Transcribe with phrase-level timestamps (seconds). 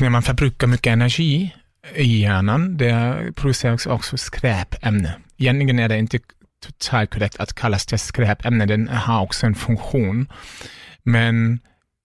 [0.00, 1.54] När man förbrukar mycket energi
[1.94, 5.14] i hjärnan, det produceras också skräpämne.
[5.38, 6.18] Egentligen är det inte
[6.62, 10.28] totalt korrekt att kallas det skräpämne, den har också en funktion.
[11.02, 11.60] Men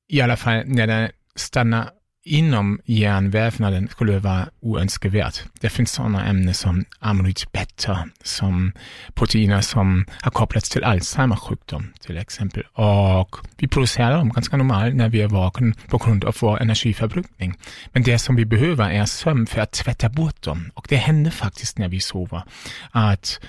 [0.10, 1.90] i alla fall när den stannar
[2.26, 5.44] inom hjärnvävnaden skulle vara oönskvärt.
[5.60, 8.72] Det finns sådana ämnen som amyloid beta, som
[9.14, 12.64] proteiner som har kopplats till Alzheimers sjukdom till exempel.
[12.74, 17.54] Och vi producerar dem ganska normalt när vi är vakna på grund av vår energiförbrukning.
[17.92, 20.72] Men det som vi behöver är sömn för att tvätta bort dem.
[20.74, 22.44] Och det händer faktiskt när vi sover.
[22.92, 23.40] Att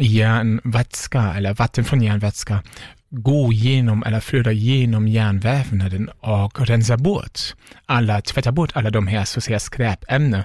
[0.00, 2.62] hjärnvätska eller vatten från hjärnvätska
[3.10, 7.40] gå igenom eller flöda genom hjärnvävnaden och rensa bort
[7.86, 10.42] alla, tvätta bort alla de här så att säga skräpämnen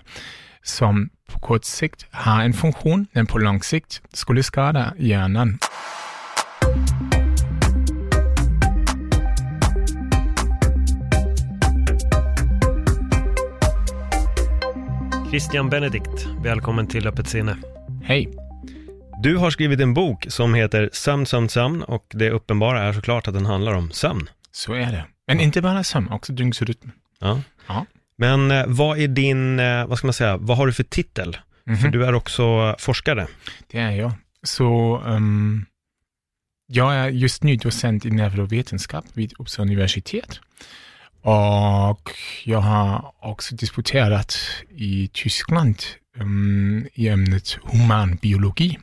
[0.63, 5.59] som på kort sikt har en funktion, men på lång sikt skulle skada hjärnan.
[15.29, 17.57] Christian Benedikt, välkommen till Öppet sinne.
[18.03, 18.42] Hej!
[19.23, 23.27] Du har skrivit en bok som heter Sömn, sömn, sömn och det uppenbara är såklart
[23.27, 24.29] att den handlar om sömn.
[24.51, 25.05] Så är det.
[25.27, 26.91] Men inte bara sömn, också dygnsrytm.
[27.19, 27.41] Ja.
[27.67, 27.85] Ja.
[28.17, 31.37] Men eh, vad är din, eh, vad ska man säga, vad har du för titel?
[31.65, 31.77] Mhm.
[31.77, 33.27] För du är också forskare.
[33.71, 34.11] Det är jag.
[34.43, 35.65] Så um,
[36.67, 40.39] jag är just nu docent i neurovetenskap vid Uppsala universitet.
[41.21, 42.11] Och
[42.45, 44.37] jag har också disputerat
[44.69, 45.83] i Tyskland
[46.19, 48.79] um, i ämnet humanbiologi.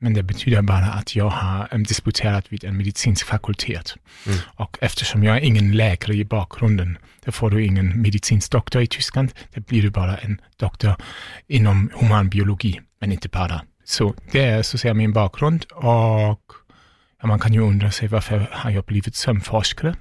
[0.00, 3.94] Men det betyder bara att jag har disputerat vid en medicinsk fakultet.
[4.26, 4.38] Mm.
[4.56, 8.86] Och eftersom jag är ingen läkare i bakgrunden, då får du ingen medicinsk doktor i
[8.86, 9.32] Tyskland.
[9.54, 10.94] Det blir du bara en doktor
[11.46, 13.62] inom humanbiologi, men inte bara.
[13.84, 16.52] Så det är så att säga min bakgrund och
[17.20, 19.94] ja, man kan ju undra sig varför har jag blivit sömnforskare?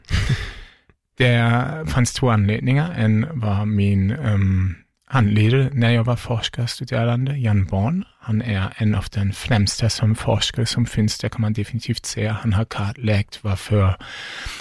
[1.18, 2.94] det fanns två anledningar.
[2.98, 4.76] En var min um,
[5.14, 8.06] han handledare när jag var forskarstuderande, Jan Born.
[8.20, 12.32] Han är en av de främsta som forskare som finns, det kan man definitivt säga.
[12.42, 13.96] Han har kartlagt varför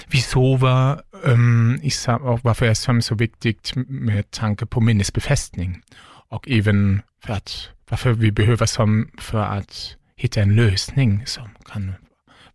[0.06, 1.80] vi sover um,
[2.20, 5.82] och varför är sömn så viktigt med tanke på minnesbefästning.
[6.28, 11.94] Och även för att, varför vi behöver sömn för att hitta en lösning som kan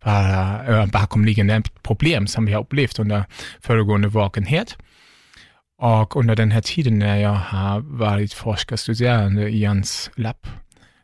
[0.04, 3.24] vara bakomliggande problem som vi har upplevt under
[3.60, 4.76] föregående vakenhet.
[5.78, 10.46] Och under den här tiden när jag har varit forskarstuderande i hans labb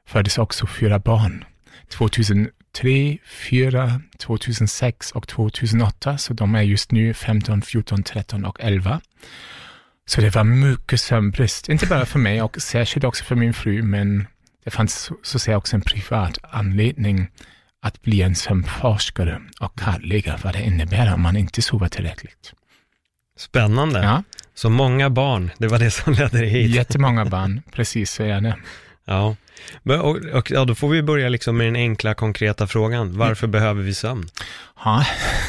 [0.07, 1.45] föddes också fyra barn.
[1.89, 9.01] 2003, 2004, 2006 och 2008, så de är just nu 15, 14, 13 och 11.
[10.07, 13.83] Så det var mycket sömnbrist, inte bara för mig och särskilt också för min fru,
[13.83, 14.27] men
[14.65, 17.27] det fanns så att säga också en privat anledning
[17.83, 22.53] att bli en sömnforskare och kartlägga vad det innebär om man inte sover tillräckligt.
[23.39, 24.03] Spännande.
[24.03, 24.23] Ja,
[24.54, 26.75] Så många barn, det var det som ledde dig hit.
[26.75, 28.56] jättemånga barn, precis så är det.
[29.04, 29.37] Ja.
[29.82, 33.19] Och, och, ja, då får vi börja liksom med den enkla konkreta frågan.
[33.19, 34.28] Varför behöver vi sömn?
[34.84, 35.06] Ja.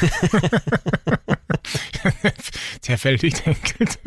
[2.80, 3.98] det är väldigt enkelt.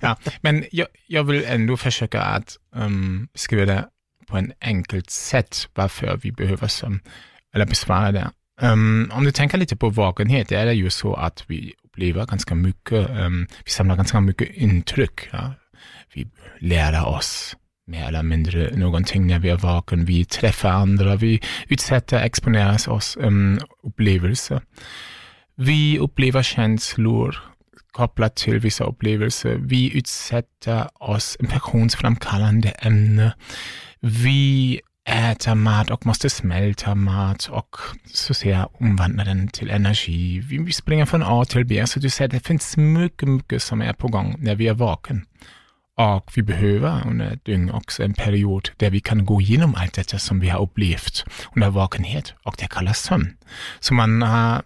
[0.00, 3.84] ja, men jag, jag vill ändå försöka att um, beskriva det
[4.26, 7.00] på en enkelt sätt varför vi behöver sömn,
[7.54, 8.30] eller besvara det.
[8.60, 12.26] Um, om du tänker lite på vakenhet, det är det ju så att vi upplever
[12.26, 15.28] ganska mycket, um, vi samlar ganska mycket intryck.
[15.30, 15.54] Ja?
[16.14, 16.26] Vi
[16.58, 20.04] lär oss mer eller mindre någonting när vi är vaken.
[20.04, 24.62] Vi träffar andra, vi utsätter, exponeras oss um, upplevelser.
[25.54, 27.36] Vi upplever känslor
[27.92, 29.58] kopplat till vissa upplevelser.
[29.60, 33.30] Vi utsätter oss infektionsframkallande ämnen.
[34.00, 37.76] Vi äter mat och måste smälta mat och
[38.14, 40.40] så ser säga omvandla den till energi.
[40.40, 41.86] Vi springer från A till B.
[41.86, 45.26] Så du säger det finns mycket, mycket som är på gång när vi är vaken.
[45.96, 49.94] Och vi behöver under ett dygn också en period där vi kan gå igenom allt
[49.94, 51.24] detta som vi har upplevt
[51.56, 53.36] under vakenhet och det kallas sömn.
[53.80, 54.62] Så man har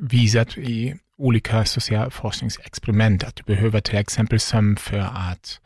[0.00, 5.60] visat i olika sociala forskningsexperiment att du behöver till exempel sömn för att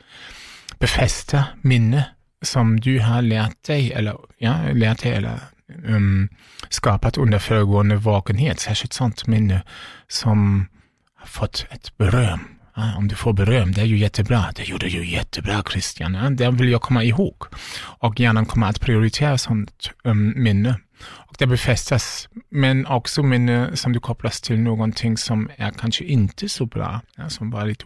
[0.79, 2.05] befästa minne
[2.43, 5.39] som du har lärt dig eller, ja, lärt dig eller
[5.87, 6.29] um,
[6.69, 9.63] skapat under föregående vakenhet, särskilt sånt minne
[10.09, 10.69] som
[11.15, 12.41] har fått ett beröm
[12.81, 14.45] Ja, om du får beröm, det är ju jättebra.
[14.57, 16.15] Det gjorde du jättebra Christian.
[16.15, 17.45] Ja, det vill jag komma ihåg.
[17.83, 20.81] Och hjärnan kommer att prioritera sånt um, minne.
[21.03, 26.49] Och det befästas, men också minne som du kopplas till någonting som är kanske inte
[26.49, 27.85] så bra, ja, som var lite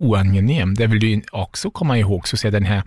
[0.00, 0.74] oangenäm.
[0.74, 2.82] Det vill du också komma ihåg, så ser den här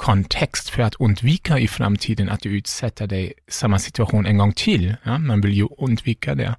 [0.00, 4.96] kontext för att undvika i framtiden att du utsätter dig samma situation en gång till.
[5.02, 6.54] Ja, man vill ju undvika det.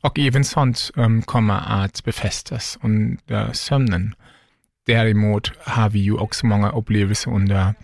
[0.00, 4.14] Och även sånt um, kommer att befästas under sömnen.
[4.86, 7.74] Däremot har vi ju också många upplevelser under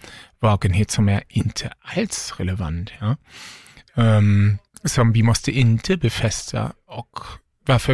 [0.40, 2.90] vakenhet som är inte alls relevant.
[3.00, 3.16] Ja?
[3.94, 7.18] Um, som vi måste inte befästa och
[7.66, 7.92] varför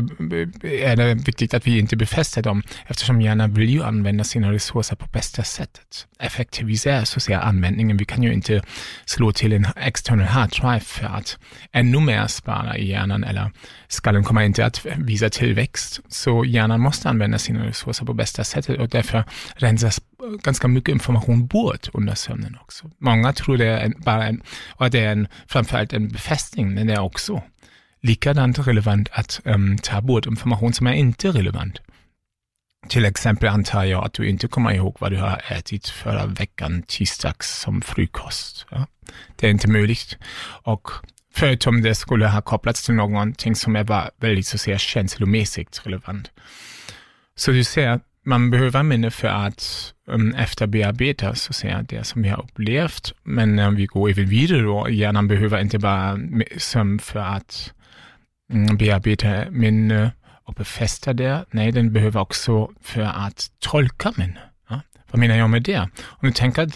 [0.65, 2.63] är det viktigt att vi inte befäster dem?
[2.87, 6.07] Eftersom hjärnan vill ju använda sina resurser på bästa sättet.
[6.19, 7.97] Effektivisera så säga användningen.
[7.97, 8.63] Vi kan ju inte
[9.05, 11.39] slå till en external hard drive för att
[11.73, 13.51] ännu mer spara i hjärnan eller
[13.89, 16.01] skallen kommer inte att visa tillväxt.
[16.09, 19.25] Så hjärnan måste använda sina resurser på bästa sättet och därför
[19.55, 20.01] rensas
[20.43, 22.91] ganska mycket information bort under sömnen också.
[22.99, 26.93] Många tror det är bara en, och det är en, framförallt en befästning, men det
[26.93, 27.43] är också
[28.03, 31.81] likadant relevant att um, ta bort information som är inte relevant.
[32.89, 36.83] Till exempel antar jag att du inte kommer ihåg vad du har ätit förra veckan
[36.83, 38.67] tisdags som frukost.
[38.71, 38.87] Ja?
[39.37, 40.17] Det är inte möjligt.
[40.63, 40.91] Och
[41.35, 46.31] förutom det skulle ha kopplats till någonting som är bara väldigt så säga känslomässigt relevant.
[47.35, 52.29] Så du ser, man behöver minne för att um, efterbearbeta så säga, det som vi
[52.29, 53.13] har upplevt.
[53.23, 56.19] Men när vi går även vidare då, hjärnan behöver inte bara
[56.59, 57.73] sömn för att
[58.51, 60.13] Mm, bearbeta minne
[60.45, 61.45] och øh, befästa det.
[61.53, 64.41] Nej, den behöver också för att tolka minne.
[64.71, 64.81] Ja?
[65.11, 65.89] Vad menar jag med det?
[66.01, 66.67] Om du tänker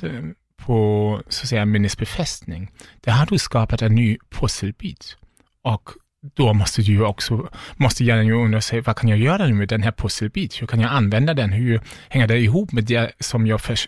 [0.56, 2.70] på så att säga, minnesbefästning,
[3.04, 5.16] där har du skapat en ny pusselbit.
[5.62, 5.90] Och
[6.36, 9.68] då måste du ju också, måste hjärnan ju undra sig, vad kan jag göra med
[9.68, 10.56] den här pusselbiten?
[10.60, 11.52] Hur kan jag använda den?
[11.52, 13.78] Hur hänger det ihop med det som jag, för,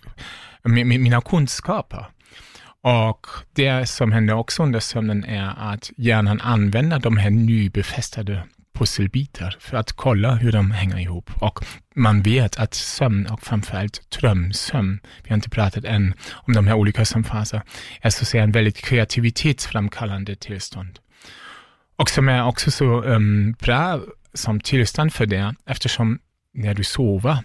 [0.62, 2.06] med, med mina kunskaper?
[2.86, 8.42] Och det som händer också under sömnen är att hjärnan använder de här nybefästade
[8.74, 11.30] pusselbitar för att kolla hur de hänger ihop.
[11.40, 16.66] Och man vet att sömn och framförallt drömsömn, vi har inte pratat än om de
[16.66, 17.62] här olika sömnfaser,
[18.00, 20.98] är så att säga en väldigt kreativitetsframkallande tillstånd.
[21.96, 24.00] Och som är också så um, bra
[24.34, 26.18] som tillstånd för det, eftersom
[26.54, 27.38] när du sover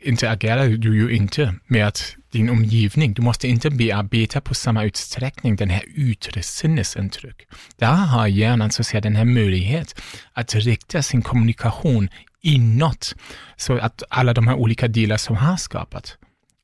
[0.00, 1.98] interagerar du ju inte med
[2.30, 3.14] din omgivning.
[3.14, 7.48] Du måste inte bearbeta på samma utsträckning den här yttre sinnesintryck.
[7.76, 10.00] Där har hjärnan så att säga den här möjlighet
[10.32, 12.08] att rikta sin kommunikation
[12.40, 13.14] inåt,
[13.56, 16.18] så att alla de här olika delar som har skapat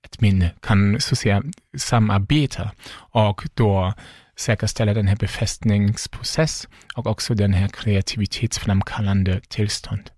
[0.04, 1.42] ett minne kan så att säga
[1.78, 3.94] samarbeta och då
[4.36, 10.10] säkerställa den här befästningsprocess och också den här kreativitetsframkallande tillstånd.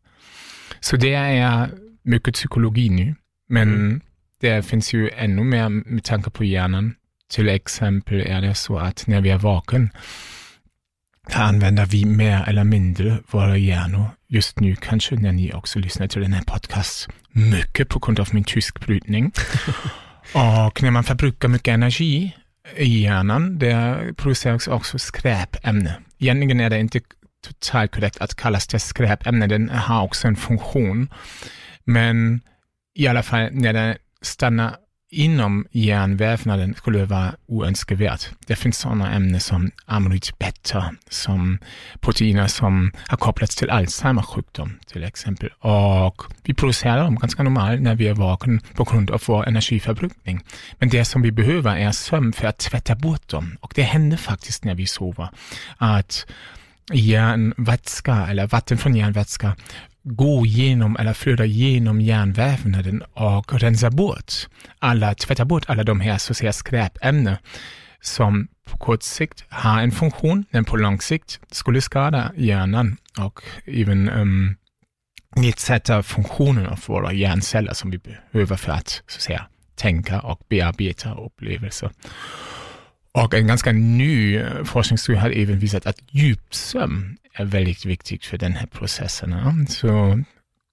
[0.80, 1.70] Så det är
[2.02, 3.14] mycket psykologi nu,
[3.48, 4.00] men mm.
[4.40, 6.94] det finns ju ännu mer med tanke på hjärnan.
[7.30, 9.90] Till exempel är det så att när vi är vaken,
[11.30, 14.10] använder vi mer eller mindre våra hjärnor.
[14.28, 18.28] Just nu kanske när ni också lyssnar till den här podcast, mycket på grund av
[18.32, 19.32] min tyskbrytning.
[20.34, 22.36] och när man förbrukar mycket energi
[22.76, 25.94] i hjärnan, det produceras också skräpämne.
[26.18, 27.00] Egentligen är det inte
[27.44, 31.08] totalt korrekt att kallas det skräpämne, den har också en funktion.
[31.84, 32.40] Men
[32.94, 34.76] i alla fall när den stannar
[35.12, 38.30] inom hjärnvävnaden skulle det vara oönskvärt.
[38.46, 41.58] Det finns sådana ämnen som amyloid beta, som
[42.00, 45.50] proteiner som har kopplats till Alzheimers sjukdom till exempel.
[45.58, 50.40] Och vi producerar dem ganska normalt när vi är vakna på grund av vår energiförbrukning.
[50.78, 53.56] Men det som vi behöver är sömn för att tvätta bort dem.
[53.60, 55.28] Och det händer faktiskt när vi sover.
[55.76, 56.26] Att
[56.92, 59.56] järnvätska eller vatten från järnvätska
[60.04, 64.32] gå igenom eller flöda genom hjärnvävnaden och rensa bort
[64.78, 67.36] alla, tvätta bort alla de här så att säga skräpämnen
[68.00, 73.42] som på kort sikt har en funktion, men på lång sikt skulle skada hjärnan och
[73.66, 74.56] även um,
[75.36, 80.40] nedsätta funktionen av våra hjärnceller som vi behöver för att, så att säga, tänka och
[80.48, 81.90] bearbeta upplevelser.
[83.12, 88.52] Och en ganska ny forskningsstudie har även visat att djupsömn är väldigt viktigt för den
[88.52, 89.66] här processen.
[89.66, 90.22] Så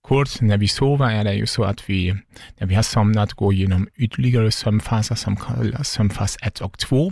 [0.02, 2.16] kort, när vi sover är det ju så att vi,
[2.58, 7.12] när vi har somnat, går igenom ytterligare sömnfaser som kallas sömnfas 1 och 2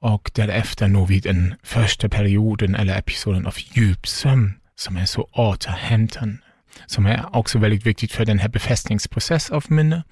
[0.00, 6.38] och därefter når vi den första perioden eller episoden av djupsömn som är så återhämtande,
[6.86, 10.02] som är också väldigt viktigt för den här befästningsprocessen av minne.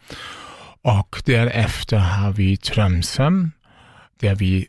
[0.82, 3.52] Och därefter har vi drömsömn
[4.20, 4.66] där vi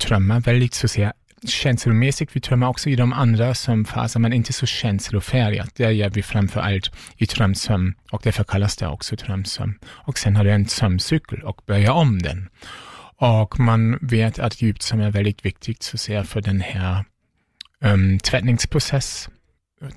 [0.00, 1.12] drömmer väldigt så att säga
[1.46, 5.74] känslomässigt, vi drömmer också i de andra sömnfaser, men inte så känslofärgat.
[5.74, 9.78] Det gör vi framför allt i drömsömn och därför kallas det också drömsömn.
[9.86, 12.48] Och sen har du en sömncykel och börjar om den.
[13.16, 17.04] Och man vet att djupsömn är väldigt viktigt så ser för den här
[17.80, 19.28] um, tvättningsprocess.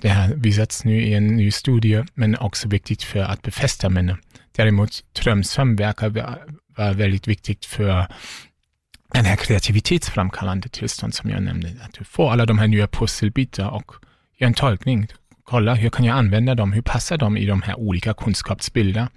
[0.02, 4.18] Det har visats nu i en ny studie, men också viktigt för att befästa minne.
[4.56, 6.10] Däremot drömsömn verkar
[6.78, 8.08] vara väldigt viktigt för
[9.14, 11.70] den här kreativitetsframkallande tillstånd som jag nämnde.
[11.82, 13.92] Att du får alla de här nya pusselbitar och
[14.38, 15.08] gör en tolkning.
[15.44, 16.74] Kolla, hur kan jag använda dem?
[16.74, 19.10] Hur passar de i de här olika kunskapsbilderna?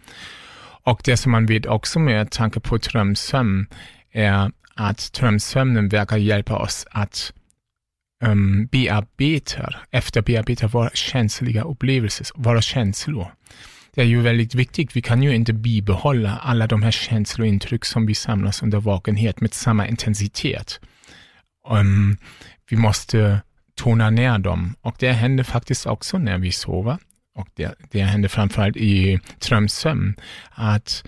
[0.85, 3.67] Och det som man vet också med tanke på drömsömn
[4.13, 7.33] är att drömsömnen verkar hjälpa oss att
[8.25, 13.33] um, bearbeta, efterbearbeta våra känsliga upplevelser, våra känslor
[13.95, 14.97] det är ju väldigt viktigt.
[14.97, 19.55] Vi kan ju inte bibehålla alla de här känslointryck som vi samlas under vakenhet med
[19.55, 20.81] samma intensitet.
[21.69, 22.17] Um,
[22.71, 23.41] vi måste
[23.75, 26.99] tona ner dem och det händer faktiskt också när vi sover
[27.35, 30.15] och det, det händer framförallt i drömsömn
[30.51, 31.05] att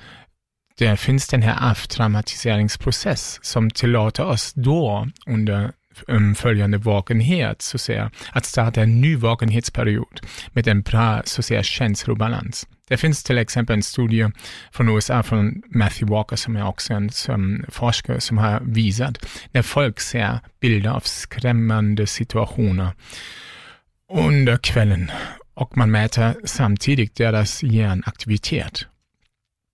[0.79, 5.73] det finns den här avtraumatiseringsprocess som tillåter oss då under
[6.09, 10.21] um, följande vakenhet, så att säga, att starta en ny vakenhetsperiod
[10.53, 12.67] med en bra, så att säga, känslobalans.
[12.89, 14.31] Till exempel en studie
[14.73, 19.63] från USA från Matthew Walker som är också en som forskare som har visat när
[19.63, 22.91] folk ser bilder av skrämmande situationer
[24.13, 25.11] under kvällen
[25.55, 28.87] och man mäter samtidigt deras hjärnaktivitet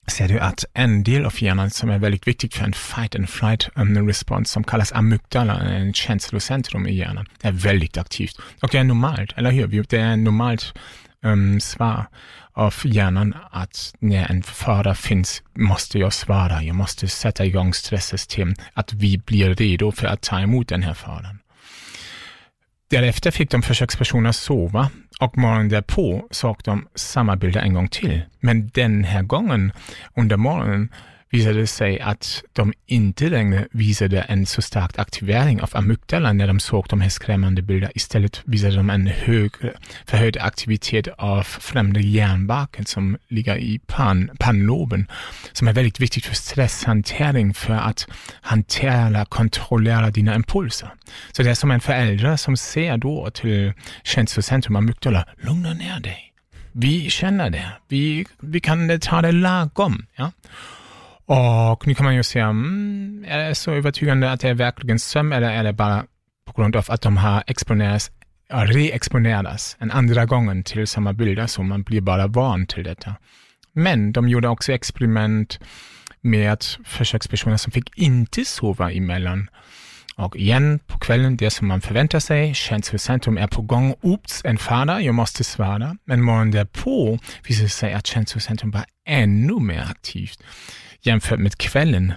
[0.06, 3.28] ser du att en del av hjärnan som är väldigt viktig för en fight and
[3.28, 8.38] flight um, respons som kallas amygdala, en känslocentrum i hjärnan, är väldigt aktivt.
[8.62, 9.86] Och det är normalt, eller hur?
[9.88, 10.74] Det är normalt
[11.22, 12.06] um, svar
[12.52, 18.54] av hjärnan att när en fara finns måste jag svara, jag måste sätta igång stresssystem,
[18.72, 21.38] att vi blir redo för att ta emot den här faran.
[22.90, 24.90] Därefter fick de försökspersoner sova
[25.20, 28.22] och morgonen därpå såg de samma bilder en gång till.
[28.40, 29.72] Men den här gången
[30.14, 30.88] under morgonen
[31.32, 36.46] visade det sig att de inte längre visade en så stark aktivering av amygdala när
[36.46, 37.92] de såg de här skrämmande bilderna.
[37.94, 39.72] Istället visade de en högre,
[40.06, 45.06] förhöjd aktivitet av främre hjärnbarken som ligger i pan, pannloben,
[45.52, 48.06] som är väldigt viktigt för stresshantering, för att
[48.40, 50.94] hantera eller kontrollera dina impulser.
[51.32, 53.72] Så det är som en förälder som ser då till
[54.04, 56.32] känslocentrum amygdala, lugna ner dig.
[56.72, 57.72] Vi känner det.
[57.88, 60.06] Vi, vi kan ta det lagom.
[60.16, 60.32] Ja?
[61.32, 64.98] Och nu kan man ju säga, mm, är det så övertygande att det är verkligen
[64.98, 66.04] sömn eller är det bara
[66.46, 68.10] på grund av att de har exponerats,
[68.50, 73.14] reexponerats en andra gången till samma bilder så man blir bara van till detta.
[73.72, 75.60] Men de gjorde också experiment
[76.20, 79.48] med försökspersoner som fick inte sova emellan.
[80.16, 83.94] Och igen på kvällen, det som man förväntar sig, känslocentrum är på gång.
[84.00, 85.96] Oops, en fara, jag måste svara.
[86.04, 90.42] Men morgonen därpå visade det sig att känslocentrum var ännu mer aktivt
[91.02, 92.12] jämfört med kvällen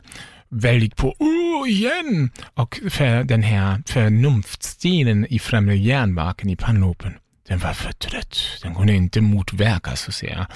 [0.50, 7.14] väldigt på oh, igen och för den här förnuftsstilen i främre hjärnbarken i pannloben.
[7.48, 8.38] Den var för trött.
[8.64, 10.48] Den kunde inte motverka så att säga.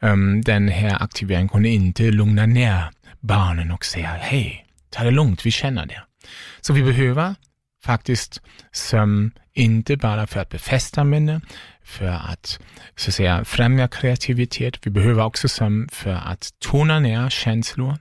[0.00, 2.90] Um, den här aktiveringen kunde inte lugna ner
[3.20, 6.02] barnen och säga hej, ta det lugnt, vi känner det.
[6.60, 7.34] Så vi behöver
[7.84, 8.40] faktiskt
[8.72, 11.40] sömn, inte bara för att befästa minne,
[11.84, 12.58] för att
[12.96, 14.86] så att säga främja kreativitet.
[14.86, 17.98] Vi behöver också sömn för att tona ner känslor,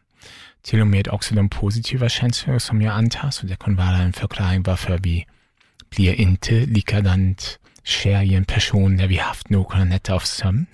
[0.62, 4.14] till och med också de positiva känslor som jag antar, så det kan vara en
[4.14, 5.26] förklaring varför vi
[5.90, 10.66] blir inte likadant kär i en person när vi haft några nätter av sömn.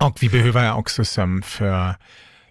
[0.00, 1.94] och vi behöver också sömn för,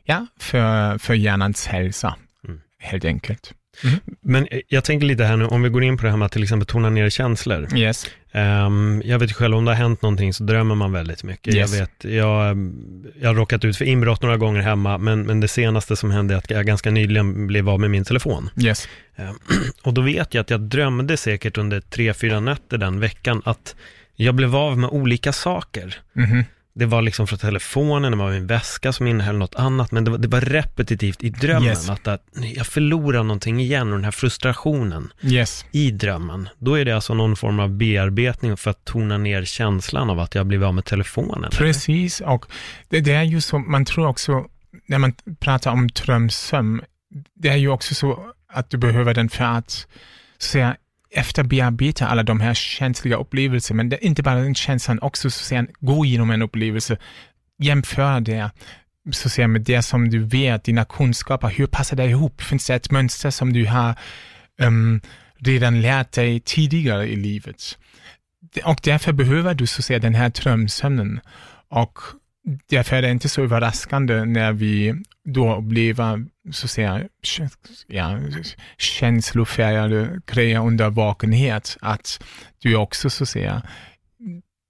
[0.03, 2.15] ja, för, för hjärnans hälsa,
[2.47, 2.61] mm.
[2.79, 3.53] helt enkelt.
[3.83, 3.99] Mm.
[4.21, 6.31] Men jag tänker lite här nu, om vi går in på det här med att
[6.31, 7.77] till exempel tona ner känslor.
[7.77, 8.05] Yes.
[8.33, 11.55] Um, jag vet själv, om det har hänt någonting så drömmer man väldigt mycket.
[11.55, 11.73] Yes.
[11.73, 12.57] Jag vet, jag,
[13.21, 16.33] jag har råkat ut för inbrott några gånger hemma, men, men det senaste som hände
[16.33, 18.49] är att jag ganska nyligen blev av med min telefon.
[18.57, 18.87] Yes.
[19.15, 19.39] Um,
[19.83, 23.75] och då vet jag att jag drömde säkert under tre, fyra nätter den veckan att
[24.15, 25.95] jag blev av med olika saker.
[26.15, 26.43] Mm -hmm.
[26.75, 30.11] Det var liksom från telefonen, det var min väska som innehöll något annat, men det
[30.11, 31.69] var, det var repetitivt i drömmen.
[31.69, 31.89] Yes.
[31.89, 32.21] Att, att
[32.55, 35.65] jag förlorar någonting igen och den här frustrationen yes.
[35.71, 36.49] i drömmen.
[36.57, 40.35] Då är det alltså någon form av bearbetning för att tona ner känslan av att
[40.35, 41.51] jag blivit av med telefonen.
[41.51, 42.31] Precis, eller?
[42.31, 42.45] och
[42.89, 44.45] det, det, är ju så, man tror också,
[44.85, 46.81] när man pratar om drömsömn,
[47.35, 49.87] det är ju också så att du behöver den för att
[50.39, 50.75] säga,
[51.15, 55.55] efterbearbeta alla de här känsliga upplevelserna, men det är inte bara den känslan, också så
[55.55, 56.97] att gå igenom en upplevelse,
[57.59, 58.51] jämföra det,
[59.11, 62.41] så att säga, med det som du vet, dina kunskaper, hur passar det ihop?
[62.41, 63.95] Finns det ett mönster som du har
[64.61, 65.01] um,
[65.37, 67.77] redan lärt dig tidigare i livet?
[68.63, 71.19] Och därför behöver du så att säga den här drömsömnen.
[71.69, 71.99] Och
[72.69, 77.03] därför är det inte så överraskande när vi då upplever så att säga,
[77.87, 78.19] ja,
[78.77, 82.23] känslofärgade grejer under vakenhet, att
[82.59, 83.61] du också så att säga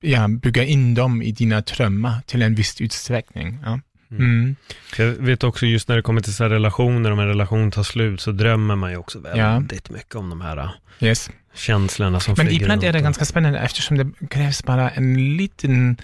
[0.01, 3.59] ja, bygga in dem i dina drömmar till en viss utsträckning.
[3.65, 3.79] Ja.
[4.11, 4.23] Mm.
[4.23, 4.55] mm.
[4.97, 8.21] Jag vet också just när det kommer till så relationer, om en relation tar slut,
[8.21, 9.95] så drömmer man ju också väldigt ja.
[9.95, 10.69] mycket om de här
[10.99, 11.29] yes.
[11.53, 15.97] känslorna som Men ibland är det ganska spännande eftersom det krävs bara en liten,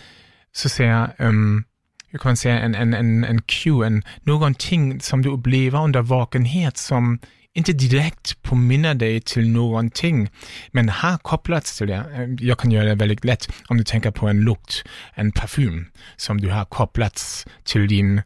[0.51, 1.63] så att säga, um,
[2.11, 6.01] hur kan man säga, en, en, en, en cue, en, någonting som du upplever under
[6.01, 7.19] vakenhet som
[7.53, 10.29] inte direkt påminner dig till någonting,
[10.71, 12.37] men har kopplats till øh, det.
[12.39, 14.83] Jag kan göra det väldigt lätt om du tänker på en lukt,
[15.15, 15.85] en parfym
[16.17, 18.21] som du har kopplats till din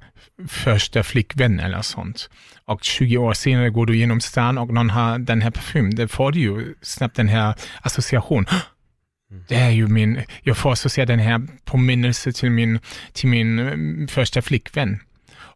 [0.47, 2.29] första flickvän eller sånt.
[2.65, 6.07] Och 20 år senare går du genom stan och någon har den här parfymen, då
[6.07, 8.45] får du ju snabbt den här associationen.
[9.47, 12.79] Det är ju min, jag får associera den här påminnelsen till min,
[13.13, 14.99] till min eh, första flickvän.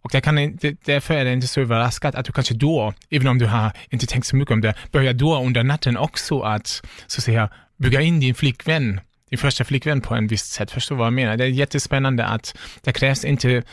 [0.01, 3.27] Och det kan, det, därför är det inte så överraskat att du kanske då, även
[3.27, 6.67] om du har inte tänkt så mycket om det, börjar då under natten också att,
[7.07, 8.99] så att säga, bygga in din flickvän,
[9.29, 10.71] din första flickvän på en visst sätt.
[10.71, 11.37] Förstår du vad jag menar?
[11.37, 13.63] Det är jättespännande att det krävs inte,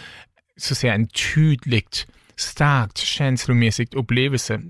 [0.56, 4.60] så att säga, en tydligt, starkt känslomässigt upplevelse.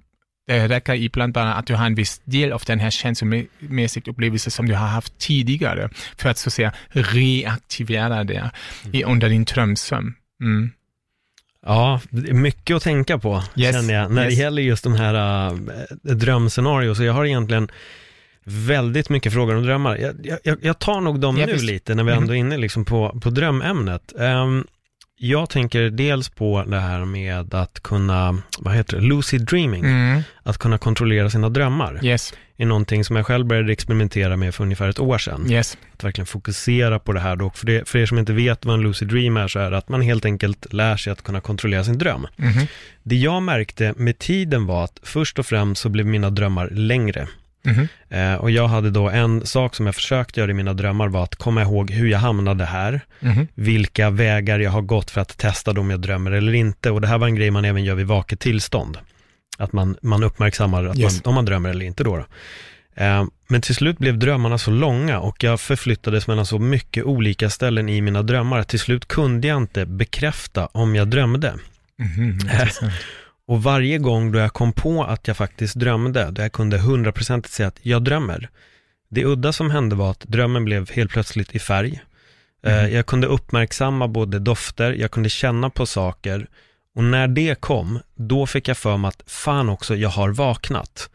[0.46, 4.50] Det räcker ibland bara att du har en viss del av den här känslomässiga upplevelsen
[4.50, 8.50] som du har haft tidigare för att så att säga reaktivera det
[8.92, 10.14] i, under din drömsömn.
[10.40, 10.70] Mm.
[11.66, 12.00] Ja,
[12.32, 14.34] mycket att tänka på yes, känner jag, när yes.
[14.34, 15.54] det gäller just de här äh,
[16.14, 16.94] drömscenarier.
[16.94, 17.68] Så jag har egentligen
[18.44, 19.96] väldigt mycket frågor om drömmar.
[19.96, 21.64] Jag, jag, jag tar nog dem ja, nu visst.
[21.64, 24.12] lite när vi ändå är inne liksom på, på drömämnet.
[24.16, 24.66] Um,
[25.18, 29.84] jag tänker dels på det här med att kunna, vad heter det, lucid dreaming.
[29.84, 30.22] Mm.
[30.42, 32.04] Att kunna kontrollera sina drömmar.
[32.04, 32.34] Yes.
[32.56, 35.50] är någonting som jag själv började experimentera med för ungefär ett år sedan.
[35.50, 35.78] Yes.
[35.92, 37.50] Att verkligen fokusera på det här då.
[37.50, 39.78] För, det, för er som inte vet vad en lucid dream är så är det
[39.78, 42.26] att man helt enkelt lär sig att kunna kontrollera sin dröm.
[42.36, 42.66] Mm.
[43.02, 47.28] Det jag märkte med tiden var att först och främst så blev mina drömmar längre.
[47.66, 47.88] Mm.
[48.08, 51.24] Eh, och jag hade då en sak som jag försökte göra i mina drömmar var
[51.24, 53.46] att komma ihåg hur jag hamnade här, mm.
[53.54, 56.90] vilka vägar jag har gått för att testa om jag drömmer eller inte.
[56.90, 58.98] Och det här var en grej man även gör vid vaket tillstånd.
[59.58, 61.24] Att man, man uppmärksammar att yes.
[61.24, 62.16] man, om man drömmer eller inte då.
[62.16, 62.24] då.
[63.02, 67.50] Eh, men till slut blev drömmarna så långa och jag förflyttades mellan så mycket olika
[67.50, 71.54] ställen i mina drömmar att till slut kunde jag inte bekräfta om jag drömde.
[72.18, 72.38] Mm,
[73.48, 77.54] Och varje gång då jag kom på att jag faktiskt drömde, då jag kunde hundraprocentigt
[77.54, 78.50] säga att jag drömmer.
[79.08, 82.00] Det udda som hände var att drömmen blev helt plötsligt i färg.
[82.62, 82.92] Mm.
[82.92, 86.46] Jag kunde uppmärksamma både dofter, jag kunde känna på saker.
[86.94, 91.10] Och när det kom, då fick jag för mig att fan också, jag har vaknat.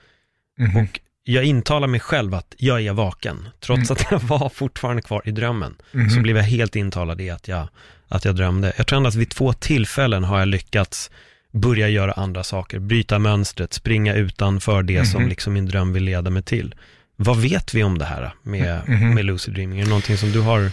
[0.59, 0.77] Mm.
[0.77, 3.91] Och jag intalar mig själv att jag är vaken, trots mm.
[3.91, 5.75] att jag var fortfarande kvar i drömmen.
[5.93, 6.09] Mm.
[6.09, 7.67] Så blev jag helt intalad i att jag,
[8.07, 8.73] att jag drömde.
[8.77, 11.11] Jag tror ändå att vid två tillfällen har jag lyckats
[11.51, 15.11] börja göra andra saker, bryta mönstret, springa utanför det mm -hmm.
[15.11, 15.29] som mhm.
[15.29, 16.75] liksom min dröm vill leda mig till.
[17.15, 19.13] Vad vet vi om det här med, mm -hmm.
[19.13, 19.79] med lucid dreaming?
[19.79, 20.71] Är det någonting som du har?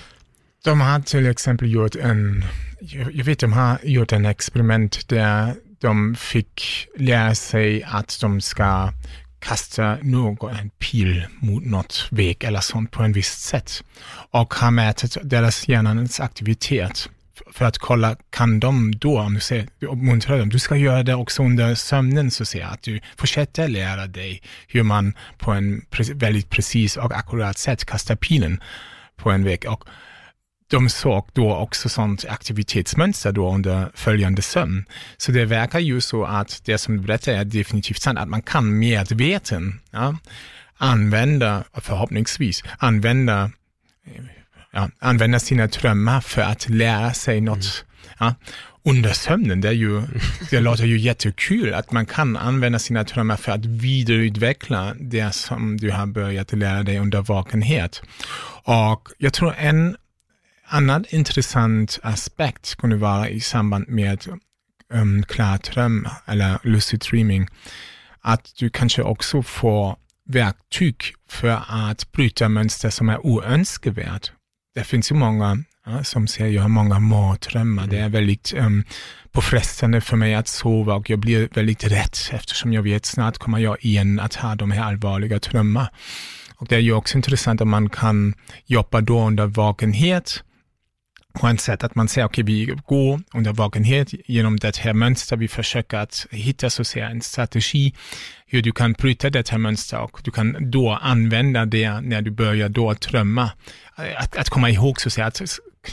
[0.65, 2.45] De har till exempel gjort en,
[3.13, 8.93] jag vet de har gjort en experiment där de fick lära sig att de ska
[9.39, 13.85] kasta någon, en pil mot något väg eller sånt på en visst sätt
[14.31, 17.11] och har mätt deras hjärnans aktivitet
[17.59, 21.15] för att kolla, kan de då, om du säger, uppmuntra dem, du ska göra det
[21.15, 25.83] också under sömnen så att säga, att du fortsätter lära dig hur man på en
[25.91, 28.61] pre väldigt precis och akkurat sätt kastar pilen
[29.17, 29.65] på en vägg.
[29.69, 29.85] Och
[30.71, 34.85] de såg då också sånt aktivitetsmönster då under följande sömn.
[35.17, 38.43] Så det verkar ju så att det som du berättar är definitivt sant, att man
[38.43, 40.17] kan medveten ja,
[40.77, 43.51] använda, förhoppningsvis, använda
[44.07, 44.38] eh,
[44.73, 47.57] ja, använda sina drömmar för att lära sig något.
[47.57, 48.15] Mm.
[48.19, 48.35] Ja,
[48.83, 50.03] under sömnen, det, är ju,
[50.51, 55.77] det låter ju jättekul att man kan använda sina drömmar för att vidareutveckla det som
[55.77, 58.03] du har börjat lära dig under vakenhet.
[58.65, 59.97] Och jag tror en
[60.67, 64.27] annan intressant aspekt kunde vara i samband med
[64.93, 67.49] um, klardröm eller lucid dreaming,
[68.21, 74.33] att du kanske också får verktyg för att bryta mönster som är oönskvärt
[74.75, 77.83] det finns ju många ja, som säger, jag har många mardrömmar.
[77.83, 77.97] Mm.
[77.97, 78.85] Det är väldigt um,
[79.33, 83.59] påfrestande för mig att sova och jag blir väldigt rädd eftersom jag vet snart kommer
[83.59, 85.89] jag igen att ha de här allvarliga drömmar.
[86.57, 88.35] Och det är ju också intressant att man kan
[88.67, 90.43] jobba då under vakenhet
[91.39, 94.93] på ett sätt att man säger, okej, okay, vi går under vakenhet genom det här
[94.93, 97.95] mönstret, vi försöker att hitta så att säga en strategi
[98.47, 102.31] hur du kan bryta det här mönstret och du kan då använda det när du
[102.31, 103.51] börjar då drömma.
[104.17, 105.41] Att, att komma ihåg så att säga, att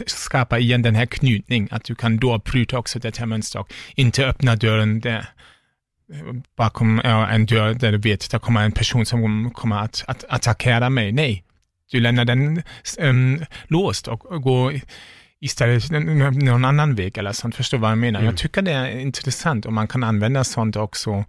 [0.07, 3.73] skapa igen den här knutning, att du kan då bryta också det här mönstret och
[3.95, 5.27] inte öppna dörren där
[6.57, 10.89] bakom en dörr där du vet där kommer en person som kommer att, att attackera
[10.89, 11.11] mig.
[11.11, 11.43] Nej,
[11.91, 12.63] du lämnar den
[12.99, 14.81] um, låst och går
[15.41, 17.55] istället någon annan väg eller sånt.
[17.55, 18.19] Förstår vad jag menar?
[18.19, 18.29] Mm.
[18.29, 21.25] Jag tycker det är intressant och man kan använda sånt också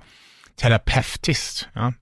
[0.61, 1.69] terapeutiskt.
[1.73, 1.93] Ja.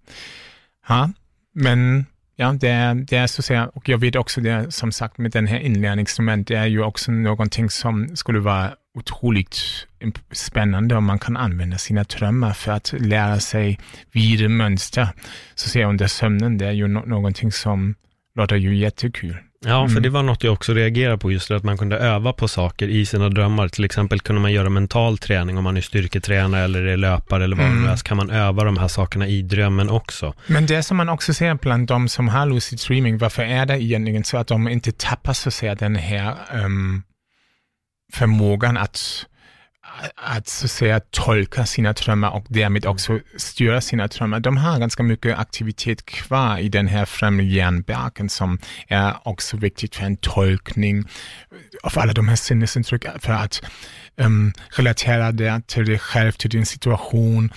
[0.89, 1.11] ja,
[1.55, 4.93] men ja, det är, det är så att säga, och jag vet också det som
[4.93, 9.57] sagt med den här inlärningsinstrument, det är ju också någonting som skulle vara otroligt
[10.33, 13.79] spännande om man kan använda sina drömmar för att lära sig
[14.13, 15.09] vidare mönster,
[15.55, 16.59] så att säga under sömnen.
[16.59, 17.95] Det är ju no någonting som
[18.35, 19.37] låter ju jättekul.
[19.67, 20.03] Ja, för mm.
[20.03, 22.89] det var något jag också reagerade på, just det att man kunde öva på saker
[22.89, 23.69] i sina drömmar.
[23.69, 27.57] Till exempel kunde man göra mental träning om man är styrketränare eller är löpare eller
[27.57, 27.85] vad mm.
[27.85, 30.35] det är, så kan man öva de här sakerna i drömmen också.
[30.47, 33.83] Men det som man också ser bland de som har lucid dreaming, varför är det
[33.83, 37.03] egentligen så att de inte tappar så att säga den här um,
[38.13, 39.27] förmågan att
[40.15, 44.41] att så att säga tolka sina drömmar och därmed också styra sina drömmar.
[44.41, 49.97] De har ganska mycket aktivitet kvar i den här främre hjärnbarken som är också viktigt
[49.97, 51.05] för en tolkning
[51.83, 53.63] av alla de här sinnesintryck för att
[54.17, 57.53] um, relatera det till dig själv, till din situation,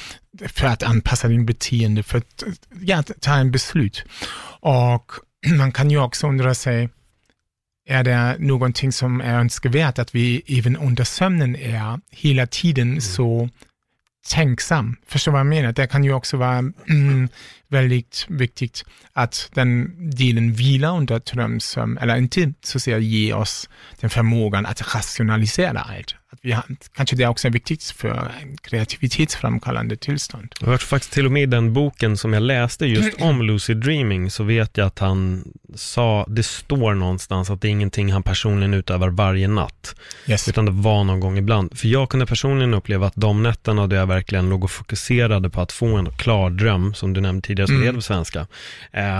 [0.48, 2.44] för att anpassa din beteende, för att
[2.82, 4.04] ja, ta en beslut.
[4.60, 5.12] Och
[5.58, 6.90] man kan ju också undra sig,
[7.88, 13.02] är det någonting som är önskvärt att vi även under sömnen är hela tiden mm.
[13.02, 13.50] så
[14.30, 14.96] tänksam.
[15.08, 15.72] Förstår vad jag menar?
[15.72, 16.58] Det kan ju också vara
[16.90, 17.30] mm,
[17.70, 24.10] väldigt viktigt att den delen vilar under drömsömn, eller inte så säga ge oss den
[24.10, 30.56] förmågan att rationalisera allt att vi har, kanske det också är viktigt för kreativitetsframkallande tillstånd.
[30.60, 33.78] Jag tror faktiskt till och med i den boken som jag läste just om lucid
[33.78, 35.44] dreaming så vet jag att han
[35.76, 39.96] sa, det står någonstans att det är ingenting han personligen utövar varje natt.
[40.28, 40.48] Yes.
[40.50, 41.80] Utan det var någon gång ibland.
[41.80, 45.62] För jag kunde personligen uppleva att de nätterna då jag verkligen låg och fokuserade på
[45.62, 47.88] att få en klar dröm, som du nämnde tidigare, som mm.
[47.88, 48.48] det på svenska.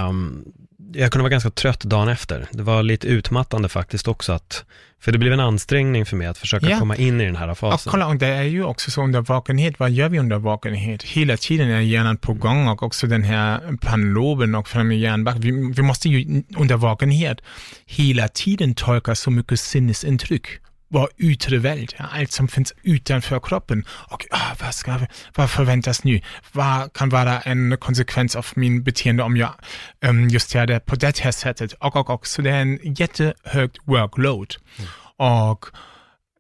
[0.10, 0.46] Um,
[0.94, 2.48] jag kunde vara ganska trött dagen efter.
[2.52, 4.66] Det var lite utmattande faktiskt också att,
[5.00, 6.80] för det blev en ansträngning för mig att försöka ja.
[6.80, 7.90] komma in i den här fasen.
[7.90, 11.04] Och kolla, det är ju också så under vakenhet, vad gör vi under vakenhet?
[11.04, 15.36] Hela tiden är hjärnan på gång och också den här panloben och främre hjärnback.
[15.40, 17.42] Vi, vi måste ju under vakenhet
[17.86, 20.48] hela tiden tolka så mycket sinnesintryck
[20.90, 23.86] vår yttre värld, allt som finns utanför kroppen.
[23.90, 25.00] Och ah, vad, ska,
[25.36, 26.22] vad förväntas nu?
[26.52, 29.54] Vad kan vara en konsekvens av min beteende om jag
[30.02, 31.74] um, just gör det på det här sättet?
[31.74, 32.28] Och, och, och.
[32.28, 34.56] Så det är en jättehögt workload.
[34.78, 34.90] Mm.
[35.18, 35.66] Och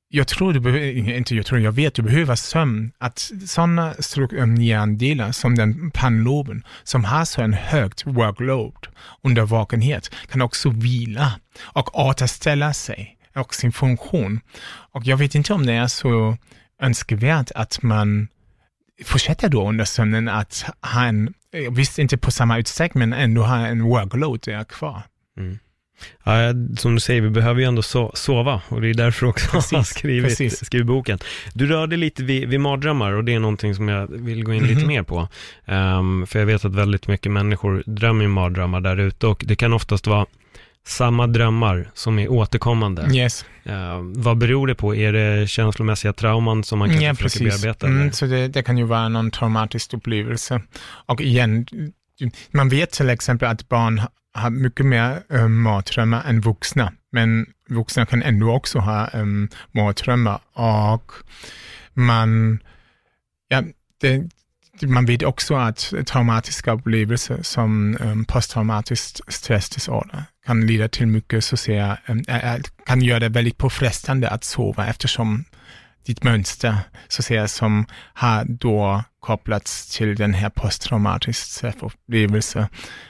[0.09, 2.91] jag tror du behöver, inte jag tror, jag vet, du behöver sömn.
[2.97, 3.95] Att sådana
[4.57, 8.87] hjärndelar som den pannloben, som har så en högt workload
[9.23, 11.31] under vakenhet, kan också vila
[11.61, 14.39] och återställa sig och sin funktion.
[14.91, 16.37] Och jag vet inte om det är så
[16.81, 18.27] önskvärt att man
[19.05, 21.33] fortsätter då under sömnen att ha en,
[21.71, 25.01] visst inte på samma utsträckning, men ändå ha en workload där kvar.
[25.37, 25.59] Mm.
[26.23, 29.51] Ja, som du säger, vi behöver ju ändå so sova och det är därför också
[29.51, 31.19] precis, jag har skrivit, skrivit boken.
[31.53, 34.57] Du rörde lite vid, vid mardrömmar och det är någonting som jag vill gå in
[34.57, 34.73] mm -hmm.
[34.73, 34.87] lite mhm.
[34.87, 35.27] mer på.
[35.65, 39.73] Um, för jag vet att väldigt mycket människor drömmer mardrömmar där ute och det kan
[39.73, 40.25] oftast vara
[40.87, 43.07] samma drömmar som är återkommande.
[43.13, 43.45] Yes.
[43.67, 43.73] Uh,
[44.15, 44.95] vad beror det på?
[44.95, 47.61] Är det känslomässiga trauman som man kanske ja, precis.
[47.61, 47.87] bearbeta?
[47.87, 50.61] Mm, så det, det, kan ju vara någon traumatisk upplevelse.
[51.05, 51.65] Och igen,
[52.51, 54.01] man vet till exempel att barn
[54.33, 60.39] har mycket mer äh, mardrömmar än vuxna, men vuxna kan ändå också ha ähm, mardrömmar
[60.53, 61.11] och
[61.93, 62.59] man,
[63.47, 63.63] ja,
[64.01, 64.29] det,
[64.81, 71.55] man vet också att traumatiska upplevelser som um, posttraumatisk stressdisorder kan leda till mycket, så
[71.55, 75.45] att säga, um, äh, kan göra det väldigt påfrestande att sova eftersom
[76.05, 82.67] ditt mönster, så att säga, som har då kopplats till den här posttraumatiska stressupplevelsen,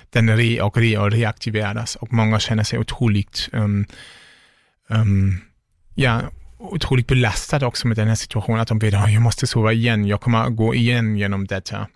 [0.09, 3.85] den re och re och reaktiveras och många känner sig otroligt um,
[4.89, 5.41] um,
[5.95, 6.21] ja,
[6.57, 10.05] otroligt belastade också med den här situationen, att de vet att jag måste sova igen,
[10.05, 11.87] jag kommer gå igen genom detta.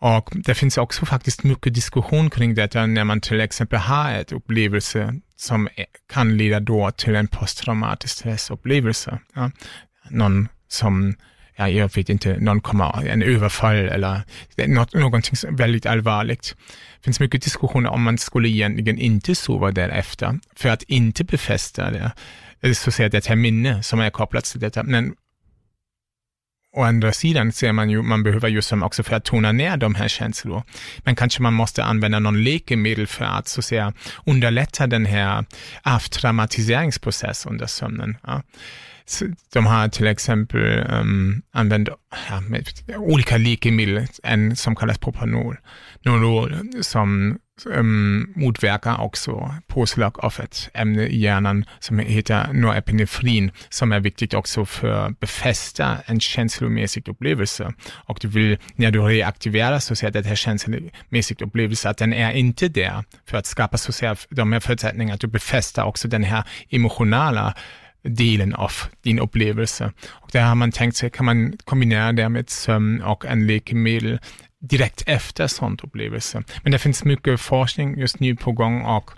[0.00, 4.32] Och det finns också faktiskt mycket diskussion kring detta när man till exempel har ett
[4.32, 5.68] upplevelse som
[6.12, 9.18] kan leda då till en posttraumatisk stressupplevelse.
[9.34, 9.50] Ja.
[10.10, 11.14] Någon som
[11.58, 14.22] ja, jag vet inte, någon kommer, en överfall eller
[14.66, 16.56] något, någonting väldigt allvarligt.
[16.98, 21.90] Det finns mycket diskussioner om man skulle egentligen inte sova därefter, för att inte befästa
[21.90, 22.12] det,
[22.74, 24.82] så att det här minne som är kopplat till detta.
[24.82, 25.14] Men
[26.76, 29.76] å andra sidan ser man ju, man behöver ju som också för att tona ner
[29.76, 30.64] de här känslorna.
[30.98, 33.92] Men kanske man måste använda någon läkemedel för att så att säga
[34.26, 35.44] underlätta den här
[35.82, 38.16] avtraumatiseringsprocessen under sömnen.
[38.26, 38.42] Ja.
[39.52, 41.88] De har till exempel um, använt
[42.86, 45.56] ja, olika läkemedel, en som kallas propanol,
[46.04, 47.38] Norol, som
[48.34, 54.66] motverkar också påslag av ett ämne i hjärnan som heter norepinefrin, som är viktigt också
[54.66, 57.72] för att befästa en känslomässig upplevelse.
[57.92, 62.12] Och du vill, när du reaktiverar så att säga, den här känslomässiga upplevelsen, att den
[62.12, 65.84] är inte där för att skapa så att säga, de här förutsättningarna, att du befäster
[65.84, 67.54] också den här emotionella
[68.02, 69.92] delen av din upplevelse.
[70.08, 74.18] Och där har man tänkt sig, kan man kombinera det med sömn och en läkemedel
[74.60, 76.42] direkt efter sånt upplevelse.
[76.62, 79.10] Men det finns mycket forskning just nu på gång och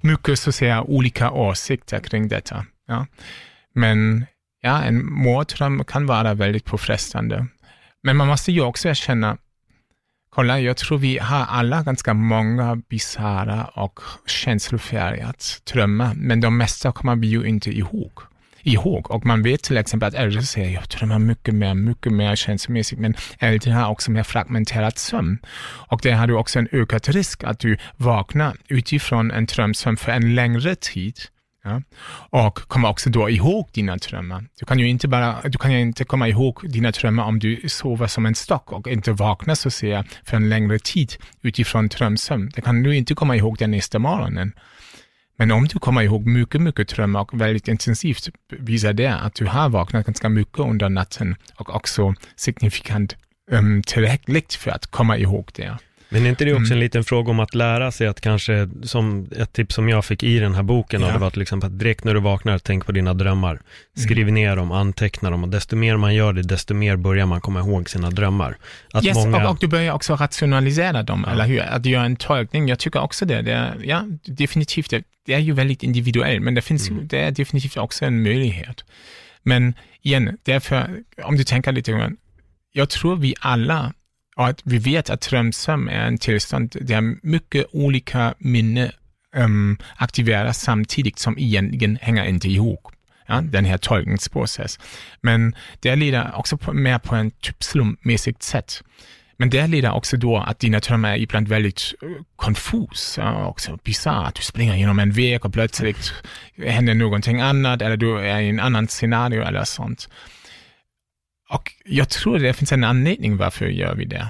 [0.00, 2.66] mycket så att säga olika åsikter kring detta.
[2.86, 3.06] Ja.
[3.74, 4.26] Men
[4.60, 7.46] ja, en mardröm kan vara väldigt påfrestande.
[8.02, 9.36] Men man måste ju också erkänna,
[10.30, 15.38] kolla, jag tror vi har alla ganska många bisarra och känslofärgade
[15.72, 18.12] drömmar, men de mesta kommer vi ju inte ihåg
[18.62, 19.10] ihåg.
[19.10, 22.98] Och man vet till exempel att äldre säger, jag drömmer mycket mer, mycket mer känslomässigt,
[22.98, 25.38] men äldre har också mer fragmenterad sömn.
[25.90, 30.12] Och där har du också en ökad risk att du vaknar utifrån en drömsömn för
[30.12, 31.18] en längre tid.
[31.64, 31.82] Ja?
[32.30, 34.44] Och kommer också då ihåg dina drömmar.
[34.58, 37.60] Du kan ju inte bara, du kan ju inte komma ihåg dina drömmar om du
[37.68, 41.88] sover som en stock och inte vaknar så att säga för en längre tid utifrån
[41.88, 42.50] drömsömn.
[42.54, 44.52] Det kan du inte komma ihåg den nästa morgonen.
[45.38, 49.46] Men om du kommer ihåg mycket, mycket drömmar och väldigt intensivt visar det att du
[49.46, 53.16] har vaknat ganska mycket under natten och också signifikant
[53.50, 55.78] um, tillräckligt för att komma ihåg det.
[56.08, 56.72] Men är inte det också mm.
[56.72, 60.22] en liten fråga om att lära sig att kanske, som ett tips som jag fick
[60.22, 61.12] i den här boken, ja.
[61.12, 63.60] det var till exempel att direkt när du vaknar, tänk på dina drömmar.
[63.96, 64.34] Skriv mm.
[64.34, 67.60] ner dem, anteckna dem och desto mer man gör det, desto mer börjar man komma
[67.60, 68.56] ihåg sina drömmar.
[68.92, 69.44] Att yes, många...
[69.44, 71.32] och, och, du börjar också rationalisera dem, ja.
[71.32, 71.60] eller hur?
[71.60, 73.42] Att göra en tolkning, jag tycker också det.
[73.42, 77.08] det är, ja, definitivt, det, det, är ju väldigt individuellt, men det finns mm.
[77.08, 78.84] det är definitivt också en möjlighet.
[79.42, 82.16] Men igen, därför, om du tänker lite grann,
[82.72, 83.92] jag tror vi alla
[84.46, 88.90] att vi vet att drömsömn är en tillstånd där mycket olika minnen
[89.36, 92.92] um, ehm, aktiveras samtidigt som egentligen hänger inte ihop.
[93.26, 94.82] Ja, den här tolkningsprocessen.
[95.20, 98.82] Men det leder också på, mer på en typ slumpmässigt sätt.
[99.36, 103.78] Men det leder också då att dina drömmar är ibland väldigt uh, konfus, ja, också
[103.84, 104.36] bisarrt.
[104.36, 106.12] Du springer genom en väg och plötsligt
[106.66, 110.08] händer någonting annat eller du är i en annan scenario eller sånt.
[111.50, 114.28] Och jag tror det finns en anledning varför gör vi det.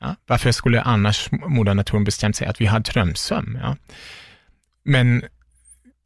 [0.00, 0.16] Ja?
[0.26, 3.58] Varför skulle annars moder naturen bestämt sig att vi har drömsömn?
[3.62, 3.76] Ja?
[4.84, 5.24] Men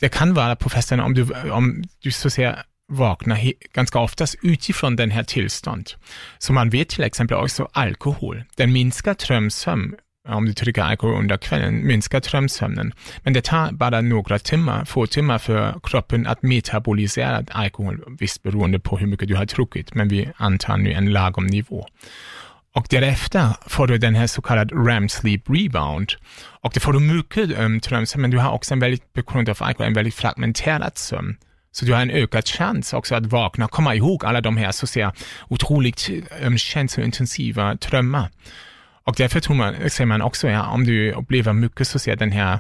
[0.01, 4.37] det kan vara på festen om du, om du så att säga vaknar ganska oftast
[4.43, 5.91] utifrån den här tillstånd.
[6.39, 9.95] Så man vet till exempel också alkohol, den minskar drömsömn
[10.29, 12.93] om du dricker alkohol under kvällen, minskar drömsömnen.
[13.23, 18.79] Men det tar bara några timmar, få timmar för kroppen att metabolisera alkohol, visst beroende
[18.79, 21.87] på hur mycket du har druckit, men vi antar nu en lagom nivå.
[22.75, 26.13] Och därefter får du den här så kallade REM sleep rebound.
[26.63, 29.49] Och det får du mycket um, drömsömn, men du har också en väldigt, på grund
[29.49, 31.37] av alkohol, en väldigt fragmenterad sömn.
[31.73, 34.85] Så du har en ökad chans också att vakna, komma ihåg alla de här så
[34.85, 35.13] att säga
[35.49, 36.11] otroligt
[36.43, 38.31] um, känslointensiva drömmar.
[39.05, 42.33] Och därför tror man, säger man också, ja, om du upplever mycket så ser den
[42.33, 42.59] här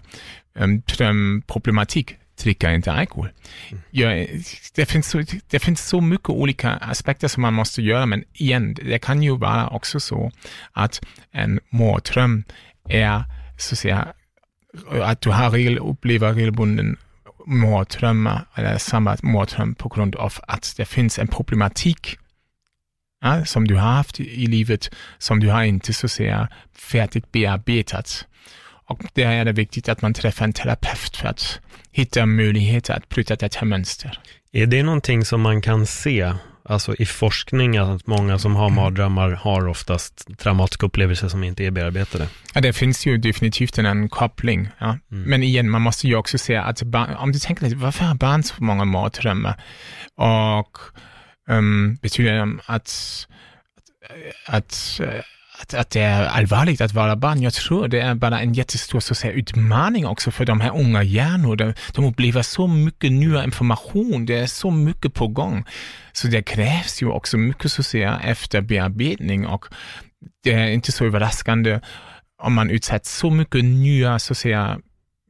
[0.55, 3.29] um, drömproblematik, dricka inte alkohol.
[3.71, 3.83] Mm.
[3.91, 4.27] Ja,
[4.75, 8.75] det, finns så, det finns så mycket olika aspekter som man måste göra, men igen,
[8.75, 10.33] det kan ju vara också så
[10.73, 11.01] att
[11.33, 12.45] en mardröm
[12.89, 13.25] är,
[13.59, 14.09] så att säga,
[15.03, 16.97] att du har regel, upplever regelbunden
[17.47, 22.19] mardrömmar eller samma mardröm på grund av att det finns en problematik
[23.23, 27.33] ja, som du har haft i, livet, som du har inte så att säga färdigt
[27.33, 28.27] bearbetat.
[28.85, 31.61] Och där är det viktigt att man träffar en terapeut för att
[31.93, 34.19] hitta möjligheter att bryta detta mönster.
[34.53, 36.33] Är det någonting som man kan se,
[36.65, 38.77] alltså i forskning, att många som har mm.
[38.77, 42.29] mardrömmar har oftast traumatiska upplevelser som inte är bearbetade?
[42.55, 44.69] Ja, det finns ju definitivt en koppling.
[44.79, 44.99] Ja.
[45.13, 45.31] Mm.
[45.31, 48.15] Men igen, man måste ju också se att barn, om du tänker lite, varför har
[48.15, 49.63] barn så många mardrömmar?
[50.17, 50.79] Och
[51.51, 53.27] um, betyder att,
[54.47, 55.01] att, att
[55.61, 57.43] att, att det är allvarligt att vara barn.
[57.43, 60.77] Jag tror det är bara en jättestor så att säga, utmaning också för de här
[60.77, 61.57] unga hjärnor.
[61.57, 65.65] De, de upplever så mycket nya information, det är så mycket på gång.
[66.13, 69.67] Så det krävs ju också mycket så att säga efterbearbetning och
[70.45, 71.81] det är inte så överraskande
[72.43, 74.79] om man utsätts så mycket nya så att säga,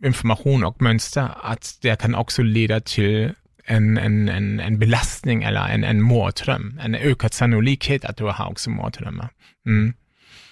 [0.04, 5.68] information och mönster att det kan också leda till en, en, en, en belastning eller
[5.68, 6.80] en, en mardröm.
[6.82, 9.28] En ökad sannolikhet att du har också mardrömmar.
[9.66, 9.94] Mm.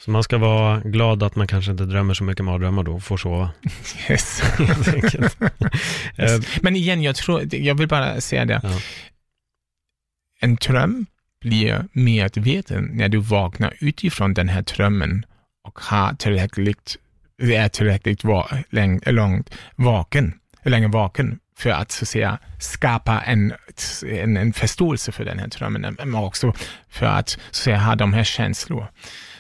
[0.01, 3.03] Så man ska vara glad att man kanske inte drömmer så mycket mardrömmar då och
[3.03, 3.51] får sova.
[4.11, 4.43] Yes.
[6.19, 6.63] yes.
[6.63, 8.61] Men igen, jag tror, jag vill bara säga det.
[8.63, 8.81] Ja.
[10.41, 11.07] En dröm
[11.41, 15.27] blir medveten när du vaknar utifrån den här drömmen
[15.65, 16.97] och har tillräckligt,
[17.43, 23.53] är tillräckligt var, läng, långt vaken, länge vaken för att så att säga skapa en,
[24.07, 26.53] en, en förståelse för den här drömmen, men också
[26.89, 28.89] för att, så att säga, ha de här känslorna.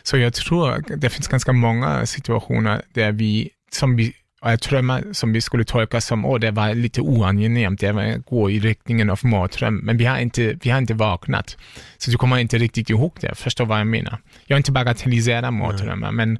[0.02, 5.32] Så jag tror det finns ganska många situationer där vi, som vi jag tror som
[5.32, 9.20] vi skulle tolka som, åh, det var lite oangenämt, det var gå i riktningen av
[9.22, 11.56] mardröm, men vi har, inte, vi har inte vaknat.
[11.98, 14.18] Så du kommer inte riktigt ihåg det, förstår vad jag menar.
[14.46, 16.38] Jag inte bagatelliserar mardrömmar, men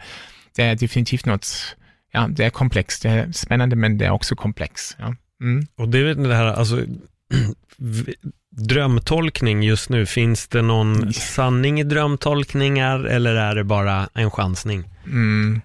[0.56, 1.76] det är definitivt något,
[2.12, 4.96] ja, det är komplext, det är spännande, men det är också komplext.
[4.98, 5.14] Ja.
[5.40, 5.66] Mm.
[5.77, 6.85] Och det är det här, alltså,
[8.51, 14.85] drömtolkning just nu, finns det någon sanning i drömtolkningar eller är det bara en chansning?
[15.07, 15.61] Mm.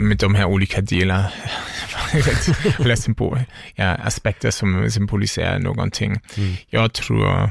[0.00, 1.30] Med de här olika delarna,
[2.78, 3.38] ledsen på,
[3.74, 6.20] ja, aspekter som symboliserar någonting.
[6.36, 6.54] Mm.
[6.68, 7.50] Jag tror,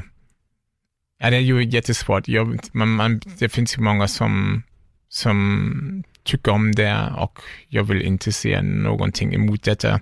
[1.20, 4.62] ja det är ju jättesvårt, jag, man, man, det finns ju många som,
[5.08, 7.38] som tycker om det och
[7.68, 10.00] jag vill inte se någonting emot detta.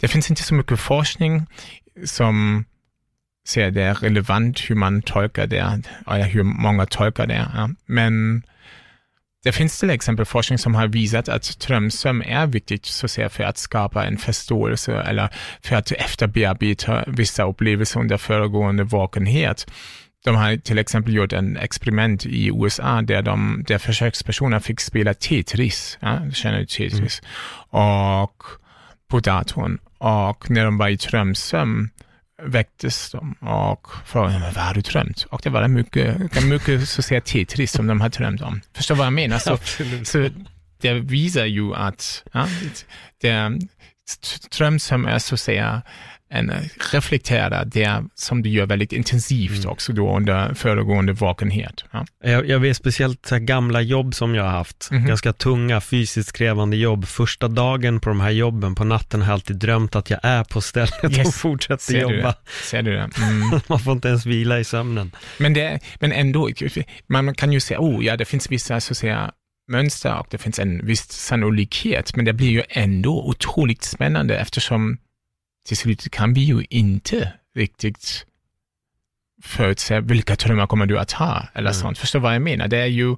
[0.00, 1.46] Det finns inte så mycket forskning
[2.04, 2.64] som
[3.48, 7.48] säger det är relevant hur man tolkar det, eller hur många tolkar det.
[7.54, 7.70] Ja.
[7.86, 8.42] Men
[9.44, 13.44] det finns till exempel forskning som har visat att drömsömn är viktigt så säga, för
[13.44, 15.28] att skapa en förståelse eller
[15.62, 19.66] för att efterbearbeta vissa upplevelser under föregående vakenhet.
[20.24, 25.14] De har till exempel gjort en experiment i USA där, de, där försökspersoner fick spela
[25.14, 27.84] Tetris, ja, känner du Tetris, mm.
[27.84, 28.42] och
[29.08, 29.78] på datorn.
[29.98, 31.90] Och när de var i drömsömn
[32.42, 35.22] väcktes de och frågade vad har du drömt?
[35.30, 38.60] Och det var mycket, mycket så att säga Tetris som de hade drömt om.
[38.74, 39.38] Förstår vad jag menar?
[39.38, 39.58] Så,
[40.04, 40.28] så
[40.80, 42.46] det visar ju att ja,
[43.20, 43.58] det,
[44.58, 45.82] drömsömn är så att säga
[46.32, 46.52] en
[46.92, 49.70] reflektera det som du gör väldigt intensivt mm.
[49.70, 51.84] också då under föregående vakenhet.
[51.90, 52.06] Ja.
[52.24, 55.08] Jag, jag vet speciellt så gamla jobb som jag har haft, mm -hmm.
[55.08, 57.06] ganska tunga fysiskt krävande jobb.
[57.06, 60.44] Första dagen på de här jobben på natten har jag alltid drömt att jag är
[60.44, 61.26] på stället yes.
[61.28, 62.30] och fortsätter Ser jobba.
[62.30, 63.10] Du Ser du det?
[63.22, 63.60] Mm.
[63.66, 65.12] man får inte ens vila i sömnen.
[65.38, 66.50] Men, det, men ändå,
[67.06, 69.32] man kan ju säga, oh ja, det finns vissa så att säga
[69.68, 74.98] mönster och det finns en viss sannolikhet, men det blir ju ändå otroligt spännande eftersom
[75.66, 78.26] till slut kan vi ju inte riktigt
[79.42, 81.80] förutse vilka drömmar kommer du att ha eller mm.
[81.80, 81.98] sånt.
[81.98, 82.68] Förstår vad jag menar?
[82.68, 83.16] Det är ju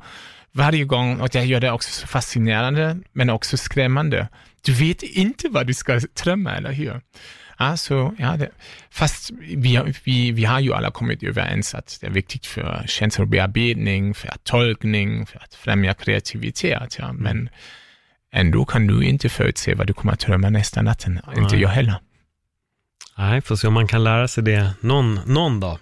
[0.52, 4.28] varje gång, och det gör det också så fascinerande, men också skrämmande.
[4.62, 7.00] Du vet inte vad du ska drömma, eller hur?
[7.56, 8.48] Alltså, ja, det,
[8.90, 14.14] fast vi, vi, vi har ju alla kommit överens att det är viktigt för känslobearbetning,
[14.14, 17.48] för tolkning, för att främja kreativitet, ja, men
[18.32, 21.94] ändå kan du inte förutse vad du kommer att drömma nästa natten, inte jag heller.
[23.18, 25.78] Nej, får se om man kan lära sig det någon, någon dag.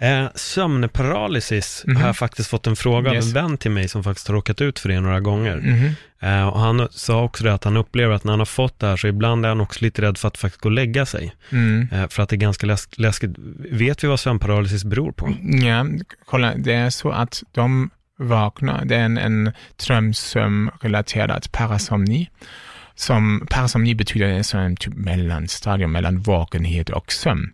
[0.00, 2.00] Eh, sömnparalysis mm -hmm.
[2.00, 3.24] har jag faktiskt fått en fråga yes.
[3.24, 5.52] av en vän till mig som faktiskt har råkat ut för det några gånger.
[5.52, 5.76] Mm
[6.20, 6.40] -hmm.
[6.40, 8.86] eh, och han sa också det att han upplever att när han har fått det
[8.86, 11.34] här så ibland är han också lite rädd för att faktiskt gå och lägga sig.
[11.50, 11.88] Mm.
[11.92, 13.30] Eh, för att det är ganska läsk läskigt.
[13.70, 15.34] Vet vi vad sömnparalysis beror på?
[15.42, 15.86] Ja,
[16.24, 19.52] kolla, det är så att de vaknar, det är en, en
[19.86, 22.30] drömsömnrelaterad parasomni
[22.96, 27.52] som parasomni betyder alltså en typ mellanstadium mellan vakenhet och sömn.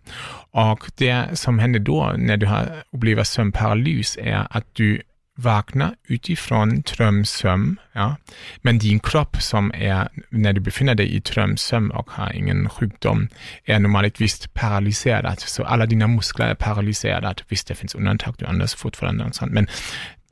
[0.51, 5.01] Och det som händer då när du har upplevt sömnparalys är att du
[5.35, 8.15] vaknar utifrån drömsömn, ja.
[8.61, 13.27] men din kropp som är, när du befinner dig i drömsömn och har ingen sjukdom,
[13.65, 15.39] är normaltvis paralyserad.
[15.39, 17.35] Så alla dina muskler är paralyserade.
[17.47, 19.67] Visst, det finns undantag, du andas fortfarande och sånt, men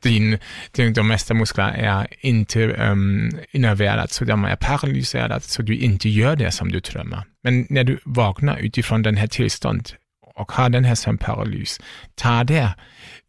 [0.03, 0.37] din,
[0.71, 6.09] din, de mesta muskler är inte um, innerverade, så de är paralyserade, så du inte
[6.09, 7.23] gör det som du drömmer.
[7.43, 9.95] Men när du vaknar utifrån den här tillståndet
[10.35, 11.79] och har den här sömnparalys,
[12.15, 12.73] ta det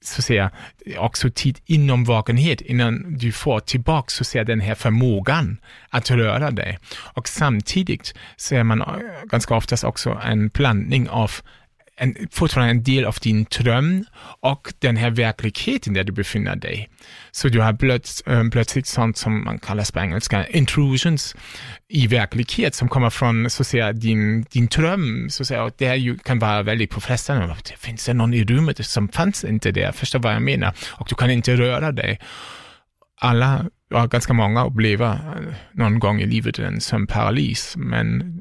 [0.04, 0.50] så säga,
[0.98, 5.56] också tid inom vakenhet innan du får tillbaka så säga, den här förmågan
[5.88, 6.79] att röra dig.
[7.14, 8.87] Och samtidigt ser man eh,
[9.25, 11.31] ganska oftast också en blandning av
[11.97, 14.05] en, fortfarande en del av din dröm
[14.40, 16.88] och den här verkligheten där du befinner dig.
[17.31, 21.37] Så du har plöts, äh, eh, plötsligt sånt som man kallar på engelska intrusions
[21.88, 25.31] i verklighet som kommer från så att säga, din, din dröm.
[25.31, 27.57] Så att säga, och det ju, kan vara väldigt påfrestande.
[27.79, 29.93] Finns det någon i rummet som fanns inte där?
[29.93, 30.75] Förstår vad jag menar?
[30.90, 32.21] Och du kan inte röra dig.
[33.21, 38.40] Alla, ja, ganska många upplever eh, någon gång i livet en sömnparalys, men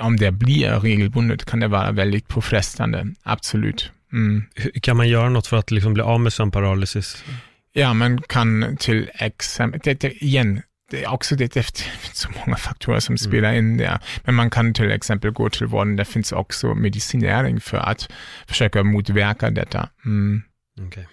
[0.00, 3.90] om det blir regelbundet kan det vara väldigt påfrestande, absolut.
[4.12, 4.44] Mm.
[4.82, 7.24] Kan man göra något för att liksom bli av med sömnparalysis?
[7.72, 12.28] Ja, man kan till exempel, det, det, igen, det är också det, det finns så
[12.46, 13.18] många faktorer som mm.
[13.18, 13.98] spelar in där.
[14.24, 18.08] Men man kan till exempel gå till vården, det finns också medicinering för att
[18.46, 19.88] försöka motverka detta.
[20.04, 20.42] Mm.
[20.86, 21.04] Okay.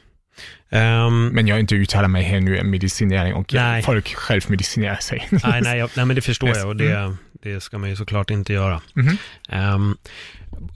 [0.69, 3.83] Um, men jag inte uttalar mig här nu om medicinering och nej.
[3.83, 5.27] folk själv medicinerar sig.
[5.31, 7.17] nej, nej, jag, nej, men det förstår jag och det, mm.
[7.31, 8.81] det ska man ju såklart inte göra.
[8.95, 9.75] Mm -hmm.
[9.75, 9.97] um,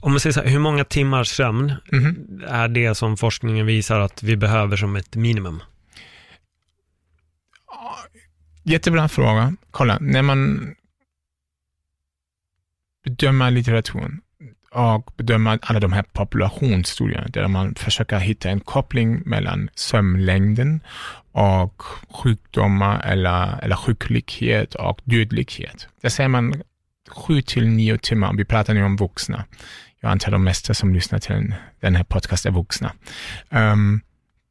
[0.00, 2.46] om man säger så här, hur många timmars sömn mm -hmm.
[2.48, 5.62] är det som forskningen visar att vi behöver som ett minimum?
[8.62, 9.54] Jättebra fråga.
[9.70, 10.74] Kolla, när man
[13.04, 14.20] bedömer litteraturen
[14.70, 20.80] och bedöma alla de här populationsstudierna där man försöker hitta en koppling mellan sömnlängden
[21.32, 25.88] och sjukdomar eller, eller sjuklighet och dödlighet.
[26.02, 26.62] Där säger man
[27.08, 29.44] sju till nio timmar, vi pratar nu om vuxna.
[30.00, 32.92] Jag antar de mesta som lyssnar till den här podcasten är vuxna.
[33.50, 34.00] Um,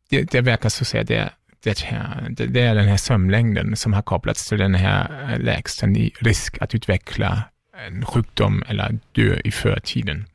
[0.10, 1.30] det, det verkar så att säga, det,
[1.64, 5.40] det, här, det, det är den här sömnlängden som har kopplats till den här eh,
[5.40, 7.44] lägsta i risk att utveckla
[7.88, 10.26] en sjukdom eller dö i förtiden.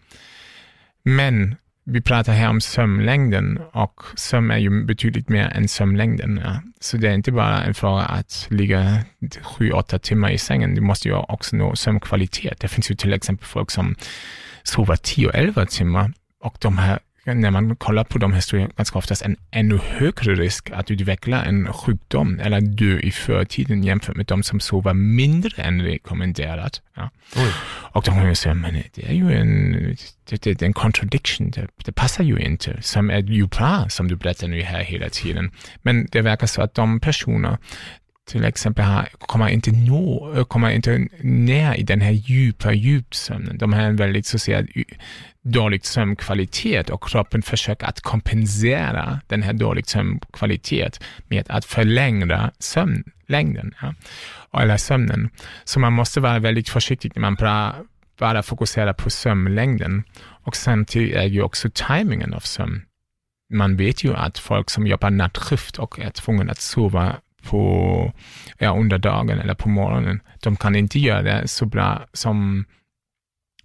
[1.04, 6.40] Men vi pratar här om sömnlängden och sömn är ju betydligt mer än sömnlängden.
[6.44, 6.62] Ja.
[6.80, 9.04] Så det är inte bara en fråga att ligga
[9.42, 10.74] sju, åtta timmar i sängen.
[10.74, 12.60] Du måste ju också nå sömnkvalitet.
[12.60, 13.94] Det finns ju till exempel folk som
[14.62, 18.98] sover tio, elva timmar och de här när man kollar på de här studierna ganska
[18.98, 24.26] oftast en ännu högre risk att utveckla en sjukdom eller dö i förtiden jämfört med
[24.26, 26.82] de som sover mindre än rekommenderat.
[26.96, 27.10] Ja.
[27.94, 29.72] Och då kan man säga, men det är ju en,
[30.28, 32.82] det, det, det är en contradiction, det, det, passar ju inte.
[32.82, 35.50] Som är ju bra, som du berättar nu här hela tiden.
[35.82, 37.58] Men det verkar så att de personer
[38.28, 43.58] till exempel här, kommer inte nå, kommer inte ner i den här djupa djupsömnen.
[43.58, 44.66] De har en väldigt så att säga
[45.44, 53.74] dålig sömnkvalitet och kroppen försöker att kompensera den här dåliga sömnkvalitet med att förlänga sömnlängden,
[53.80, 53.94] ja,
[54.60, 55.30] eller sömnen.
[55.64, 57.74] Så man måste vara väldigt försiktig när man bara,
[58.18, 60.02] bara fokuserar på sömnlängden.
[60.44, 62.82] Och samtidigt är ju också timingen av sömn.
[63.52, 68.12] Man vet ju att folk som jobbar nattskift och är tvungna att sova på,
[68.58, 72.64] ja, under dagen eller på morgonen, de kan inte göra det så bra som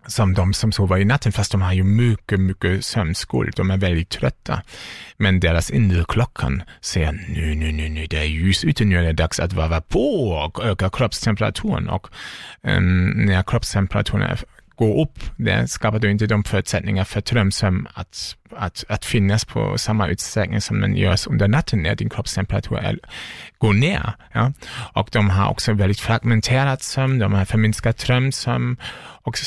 [0.07, 3.53] som de som sover i natten, fast de har ju mycket, mycket sömnskuld.
[3.55, 4.61] De är väldigt trötta.
[5.17, 9.03] Men deras inre klockan säger nu, nu, nu, nu, det är ljus ute, nu är
[9.03, 11.89] det dags att varva på och öka kroppstemperaturen.
[11.89, 12.07] Och
[12.63, 14.37] um, när kroppstemperaturen
[14.77, 19.77] går upp, det skapar då inte de förutsättningar för drömsömn att, att, att finnas på
[19.77, 22.99] samma utsträckning som den görs under natten när din kroppstemperatur är,
[23.57, 24.13] går ner.
[24.33, 24.53] Ja?
[24.93, 28.77] Och de har också väldigt fragmenterat sömn, de har förminskat drömsömn
[29.23, 29.37] och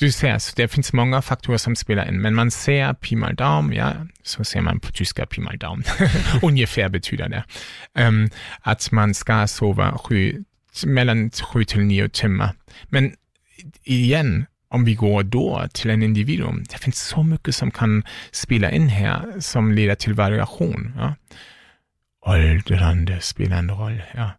[0.00, 3.34] du ser, så det finns många faktorer som spelar in, men man ser pi mal
[3.34, 3.92] Daumen, ja,
[4.22, 5.84] så ser man på tyska pi mal Daumen,
[6.42, 7.44] ungefär betyder det,
[7.94, 8.30] um,
[8.60, 10.44] att man ska sova sju,
[10.86, 12.54] mellan sju till nio timmar.
[12.88, 13.12] Men
[13.84, 18.70] igen, om vi går då till en individuum, det finns så mycket som kan spela
[18.70, 20.94] in här som leder till variation.
[20.96, 21.14] Ja.
[22.26, 24.02] Åldrande spelar en roll.
[24.14, 24.30] Ja.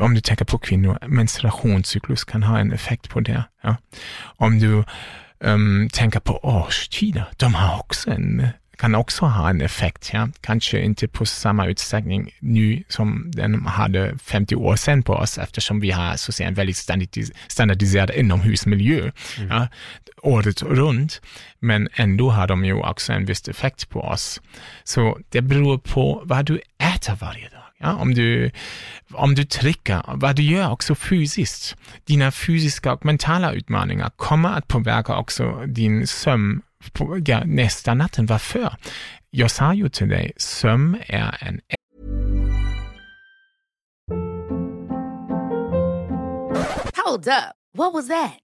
[0.00, 3.44] Om du tänker på kvinnor, menstruationscyklus kan ha en effekt på det.
[3.62, 3.76] Ja.
[4.36, 4.84] Om du
[5.38, 10.10] um, tänker på årstider, de har också en, kan också ha en effekt.
[10.12, 10.28] Ja.
[10.40, 15.80] Kanske inte på samma utsträckning nu som den hade 50 år sedan på oss, eftersom
[15.80, 19.50] vi har så att säga, en väldigt standardis standardiserad inomhusmiljö mm.
[19.50, 19.68] ja,
[20.22, 21.20] året runt.
[21.58, 24.40] Men ändå har de ju också en viss effekt på oss.
[24.84, 27.63] Så det beror på vad du äter varje dag.
[27.84, 28.50] Ja, om, du,
[29.12, 31.76] om du trycker, vad du gör också fysiskt.
[32.04, 36.62] Dina fysiska och mentala utmaningar kommer att påverka också din sömn
[36.92, 38.26] på, ja, nästa natten.
[38.26, 38.76] Varför?
[39.30, 41.60] Jag sa ju till dig, sömn är en
[47.06, 47.54] Hold up.
[47.76, 48.43] What was that?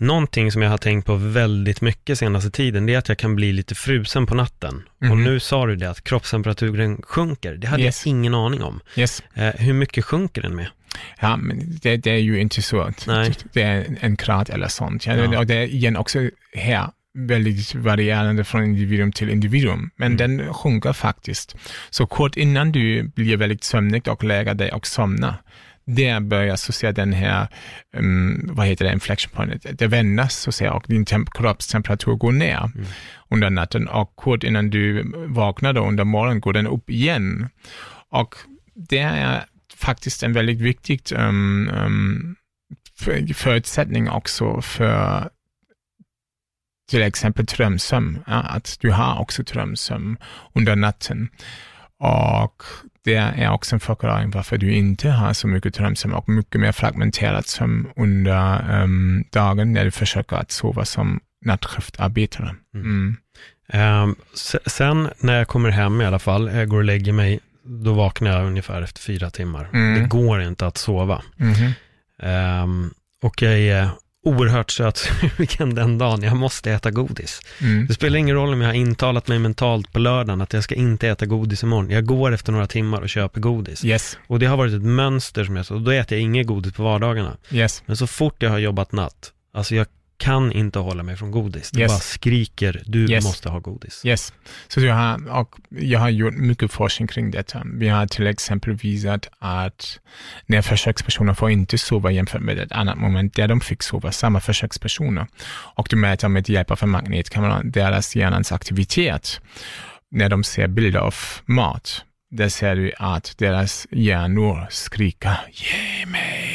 [0.00, 3.36] Någonting som jag har tänkt på väldigt mycket senaste tiden, det är att jag kan
[3.36, 4.82] bli lite frusen på natten.
[5.02, 5.12] Mm.
[5.12, 5.24] Och mhm.
[5.24, 7.54] nu sa du det, att kroppstemperaturen sjunker.
[7.54, 8.06] Det hade yes.
[8.06, 8.80] jag ingen aning om.
[8.96, 9.22] Yes.
[9.34, 10.66] Eh, hur mycket sjunker den med?
[11.20, 13.32] Ja, men det, det, är ju inte så Nej.
[13.52, 15.06] det är en grad eller sånt.
[15.06, 15.38] Ja, ja.
[15.38, 20.16] Och det är igen också här väldigt varierande från individuum till individuum, men mm.
[20.16, 21.56] den sjunker faktiskt.
[21.90, 25.34] Så kort innan du blir väldigt sömnig och lägger dig och somnar,
[25.94, 27.48] där börjar så säga den här,
[27.96, 32.70] um, vad heter det, inflection point, det vändas så säga och din kroppstemperatur går ner
[32.74, 32.86] mm.
[33.30, 37.48] under natten och kort innan du vaknar då under morgonen går den upp igen.
[38.10, 38.34] Och
[38.74, 39.44] det är
[39.76, 42.36] faktiskt en väldigt viktig um, um,
[43.34, 45.30] förutsättning också för
[46.90, 50.16] till exempel drömsömn, ja, att du har också drömsömn
[50.54, 51.28] under natten.
[51.98, 52.62] Och
[53.04, 56.72] det är också en förklaring varför du inte har så mycket drömsömn och mycket mer
[56.72, 62.54] fragmenterat sömn under um, dagen när du försöker att sova som nattskiftarbetare.
[62.74, 63.16] Mm.
[63.72, 64.02] Mm.
[64.02, 64.16] Um,
[64.66, 68.30] sen när jag kommer hem i alla fall, jag går och lägger mig, då vaknar
[68.30, 69.70] jag ungefär efter fyra timmar.
[69.72, 70.02] Mm.
[70.02, 71.22] Det går inte att sova.
[72.22, 73.88] Um, och jag är
[74.22, 77.40] oerhört sötsugen den dagen jag måste äta godis.
[77.60, 77.86] Mm.
[77.86, 80.74] Det spelar ingen roll om jag har intalat mig mentalt på lördagen att jag ska
[80.74, 81.90] inte äta godis imorgon.
[81.90, 83.84] Jag går efter några timmar och köper godis.
[83.84, 84.18] Yes.
[84.26, 86.72] Och det har varit ett mönster som jag så, och då äter jag inget godis
[86.72, 87.36] på vardagarna.
[87.50, 87.82] Yes.
[87.86, 89.86] Men så fort jag har jobbat natt, alltså jag
[90.20, 91.70] kan inte hålla mig från godis.
[91.70, 91.92] Det yes.
[91.92, 93.24] bara skriker, du yes.
[93.24, 94.02] måste ha godis.
[94.04, 94.32] Yes.
[94.68, 97.62] Så jag har, och jag har gjort mycket forskning kring detta.
[97.64, 100.00] Vi har till exempel visat att
[100.46, 104.40] när försökspersoner får inte sova jämfört med ett annat moment där de fick sova, samma
[104.40, 105.26] försökspersoner,
[105.76, 109.40] och du mäter med hjälp av en magnetkamera deras hjärnans aktivitet
[110.10, 111.14] när de ser bilder av
[111.46, 116.49] mat, där ser du att deras hjärnor skriker ge mig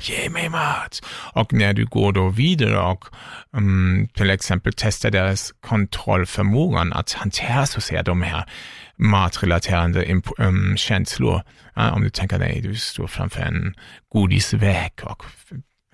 [0.00, 1.00] ge mig mat.
[1.34, 3.04] Och när du går då vidare och
[3.52, 8.44] um, till exempel testar deras kontrollförmågan att hantera så att säga de här
[8.96, 11.42] matrelaterade um, mm, känslor.
[11.74, 13.74] Ja, om du tänker dig, du står framför en
[14.08, 15.24] godisväg och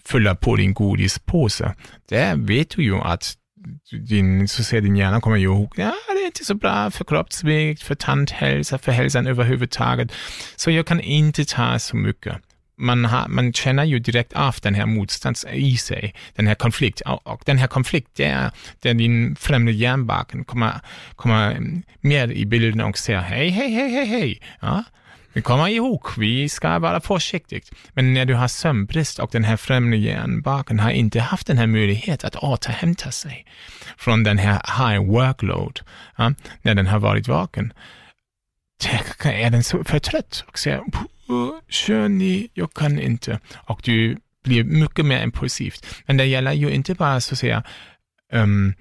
[0.04, 1.74] fyller på din godispåse.
[2.08, 3.34] Där vet du ju att
[4.08, 7.82] din, så ser din hjärna kommer ihåg, ja, det är inte så bra för kroppsvikt,
[7.82, 10.12] för tandhälsa, för hälsan överhuvudtaget.
[10.56, 12.36] Så jag kan inte ta så mycket.
[12.76, 17.00] Man, har, man känner ju direkt av den här motstånds i sig, den här konflikt.
[17.00, 18.50] Och, och den här konflikten, där,
[18.80, 20.80] där din främre hjärnbarken kommer,
[21.16, 21.60] kommer
[22.00, 24.40] mer i bilden och säger hej, hej, hej, hej, hej.
[24.60, 24.84] Ja,
[25.32, 27.60] vi kommer ihåg, vi ska vara försiktiga.
[27.92, 31.66] Men när du har sömnbrist och den här främre hjärnbarken har inte haft den här
[31.66, 33.46] möjligheten att återhämta sig
[33.96, 35.80] från den här high workload,
[36.16, 37.72] ja, när den har varit vaken,
[39.24, 40.82] är den så för trött och säger
[41.68, 43.40] kör ni, jag kan inte.
[43.66, 45.86] Och du blir mycket mer impulsivt.
[46.06, 47.62] Men det gäller ju inte bara så att säga
[48.32, 48.74] um,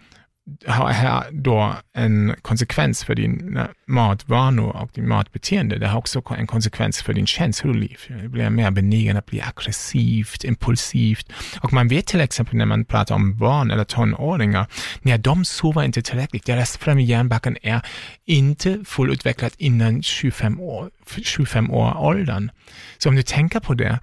[0.68, 5.78] har här då en konsekvens för din eh, matvanor och din matbeteende.
[5.78, 7.98] Det har också en konsekvens för din känsloliv.
[8.08, 11.32] Du blir mer benägen att bli aggressivt, impulsivt.
[11.62, 14.68] Och man vet till exempel när man pratar om barn eller tonåringar,
[15.02, 17.82] när de sover inte tillräckligt, deras främre hjärnbacken är
[18.26, 20.90] inte fullutvecklad innan 25 år,
[21.24, 22.52] 25 år åldern.
[22.98, 24.00] Så om du tänker på det,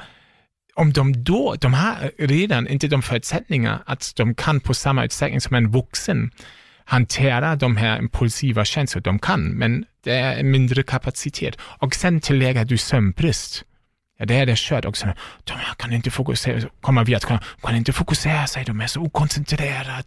[0.81, 5.41] om de då, de har redan inte de förutsättningar att de kan på samma utsträckning
[5.41, 6.31] som en vuxen
[6.85, 9.05] hantera de här impulsiva känslorna.
[9.05, 11.59] De kan, men det är mindre kapacitet.
[11.61, 13.65] Och sen tillägger du sömnbrist.
[14.19, 15.07] Ja, det är det kört också.
[15.45, 19.01] De kan inte fokusera, kommer vi att kunna, kan inte fokusera sig, de är så
[19.01, 20.05] okoncentrerade,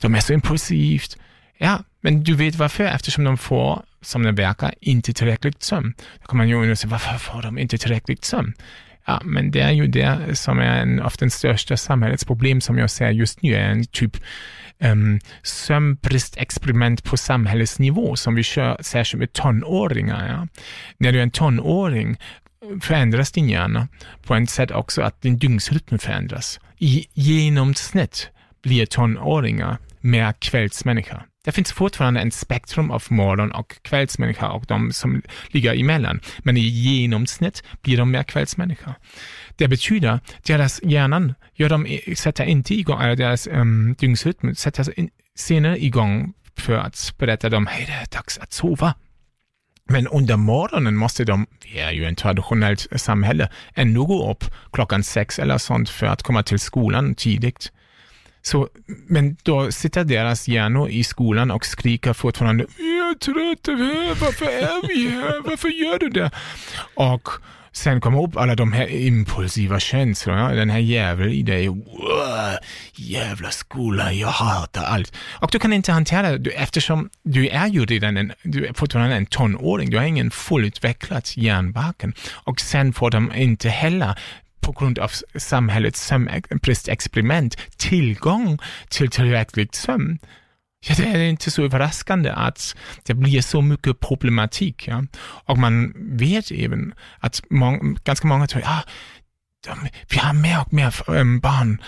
[0.00, 1.16] de är så impulsivt.
[1.58, 5.94] Ja, men du vet varför, eftersom de får, som det verkar, inte tillräckligt sömn.
[6.20, 8.54] Då kan man ju undra sig, varför får de inte tillräckligt sömn?
[9.08, 12.78] Ja, men det är ju det som är en av den största samhällets problem som
[12.78, 14.16] jag ser just nu, är en typ
[14.84, 20.28] um, sömnbristexperiment på samhällsnivå som vi kör särskilt med tonåringar.
[20.28, 20.62] Ja.
[20.98, 23.88] När du är en tonåring eh, förändras din hjärna
[24.26, 26.60] på ett sätt också att din dygnsrytm förändras.
[26.78, 28.30] I genomsnitt
[28.62, 31.22] blir tonåringar mer kvällsmänniska.
[31.48, 36.20] Det finns fortfarande en spektrum av morgon och kvällsmänniska och de som ligger emellan.
[36.38, 38.94] Men i genomsnitt blir de mer kvällsmänniska.
[39.56, 45.00] Det betyder att deras hjärnan gör de, sätter inte igång, eller deras um, dygnsrytm sätter
[45.00, 48.94] in, senare igång för att berätta dem, hej det är dags att sova.
[49.88, 55.02] Men under morgonen måste de, vi är ju ett traditionellt samhälle, ändå gå upp klockan
[55.02, 57.72] sex eller sånt för att komma till skolan tidigt.
[58.48, 58.68] Så,
[59.06, 63.78] men då sitter deras hjärnor i skolan och skriker fortfarande Jag är trött,
[64.20, 66.30] varför är vi här, varför gör du det?
[66.94, 67.28] Och
[67.72, 71.68] sen kommer upp alla de här impulsiva känslorna, den här djävulen i dig,
[72.94, 75.12] jävla skola, jag hatar allt.
[75.40, 79.16] Och du kan inte hantera det eftersom du är ju redan en, du är fortfarande
[79.16, 82.14] en tonåring, du har ingen fullutvecklad hjärnbarken.
[82.32, 84.18] Och sen får de inte heller
[84.68, 88.58] på grund av samhällets sömnbristexperiment tillgång
[88.88, 90.18] till tillräckligt sömn.
[90.88, 94.88] Ja, det är inte så överraskande att det blir så mycket problematik.
[94.88, 95.04] Ja?
[95.20, 98.82] Och man vet även att mång, ganska många tror, ah,
[99.66, 101.82] de, vi har mer och mer eh, barn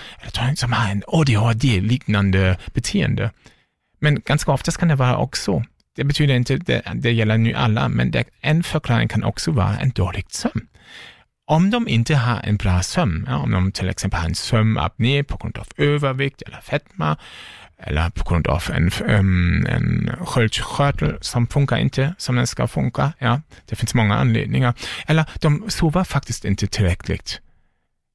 [0.56, 3.30] som har en ADHD-liknande beteende.
[3.98, 5.64] Men ganska ofta kan det vara också
[5.96, 9.78] det betyder inte, det, det gäller nu alla, men det, en förklaring kan också vara
[9.78, 10.66] en dålig sömn.
[11.50, 15.24] Om de inte har en bra sömn, ja, om de till exempel har en sömnapné
[15.24, 17.16] på grund av övervikt eller fetma,
[17.78, 23.12] eller på grund av en, um, en sköldkörtel som funkar inte som den ska funka.
[23.18, 24.74] Ja, det finns många anledningar.
[25.06, 27.40] Eller de sover faktiskt inte tillräckligt.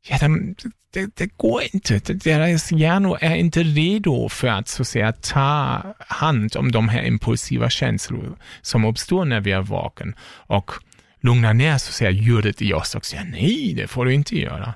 [0.07, 0.55] Ja, de,
[0.93, 1.99] det, det, går inte.
[2.13, 7.03] Deras hjärnor är inte redo för att så att säga ta hand om de här
[7.03, 10.15] impulsiva känslor som uppstår när vi är vaken.
[10.47, 10.71] Och
[11.25, 14.73] lugna ner så säger ljudet i oss och säga, nej, det får du inte göra.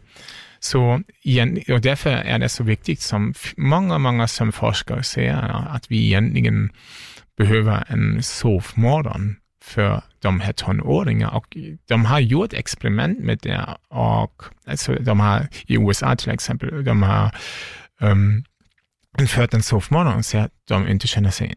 [0.60, 5.92] Så igen, och därför är det så viktigt som många, många som forskare säger att
[5.92, 6.70] vi egentligen
[7.38, 14.44] behöver en sovmorgon för de här tonåringarna och de har gjort experiment med det och
[14.66, 17.32] alltså de har i USA till exempel, de har
[18.02, 18.44] um,
[19.20, 21.56] infört en sovmorgon så att de inte känner sig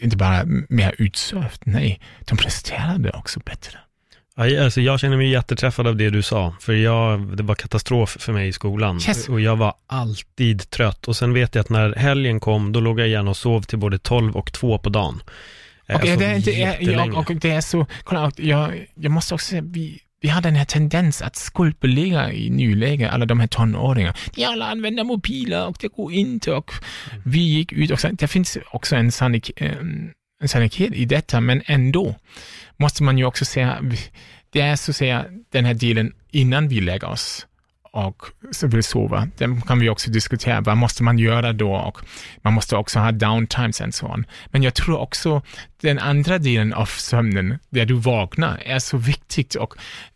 [0.00, 3.78] inte bara mer utsövt, nej, de presterade också bättre.
[4.36, 8.32] Alltså jag känner mig jätteträffad av det du sa, för jag, det var katastrof för
[8.32, 9.00] mig i skolan.
[9.08, 9.28] Yes.
[9.28, 11.08] Och jag var alltid trött.
[11.08, 13.78] Och sen vet jag att när helgen kom, då låg jag gärna och sov till
[13.78, 15.22] både 12 och 2 på dagen.
[15.88, 19.46] Och, alltså, det, är inte, jag, och det är så, kolla, jag, jag måste också
[19.46, 24.14] säga, vi, vi har den här tendens att skuldbelägga i nuläget alla de här tonåringarna.
[24.34, 26.70] De alla använder mobiler och det går inte och
[27.24, 32.14] vi gick ut och det finns också en sannolikhet i detta, men ändå
[32.76, 33.82] måste man ju också säga,
[34.50, 37.46] det är så att säga den här delen innan vi lägger oss
[37.94, 38.22] och
[38.62, 39.28] vill sova.
[39.36, 40.60] Det kan vi också diskutera.
[40.60, 41.74] Vad måste man göra då?
[41.74, 41.98] Och
[42.42, 44.26] man måste också ha downtimes och så on.
[44.46, 45.42] Men jag tror också
[45.80, 49.74] den andra delen av sömnen, där du vaknar, är så viktigt och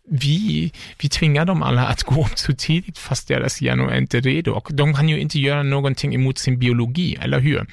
[0.09, 0.71] vi,
[1.01, 4.51] vi tvingar dem alla att gå upp så tidigt fast deras hjärnor är inte redo
[4.51, 7.59] och de kan ju inte göra någonting emot sin biologi, eller hur?
[7.59, 7.67] Mm.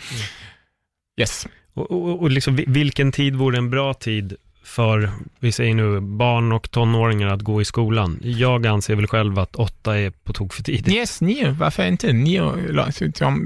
[1.21, 1.47] Yes.
[1.75, 4.37] Och, och, och liksom, vilken tid vore en bra tid
[4.67, 5.11] för,
[5.41, 8.19] vi säger nu, barn och tonåringar att gå i skolan.
[8.23, 10.95] Jag anser väl själv att åtta är på tok för tidigt.
[10.95, 12.12] Yes, nio, varför inte?
[12.12, 12.53] Nio,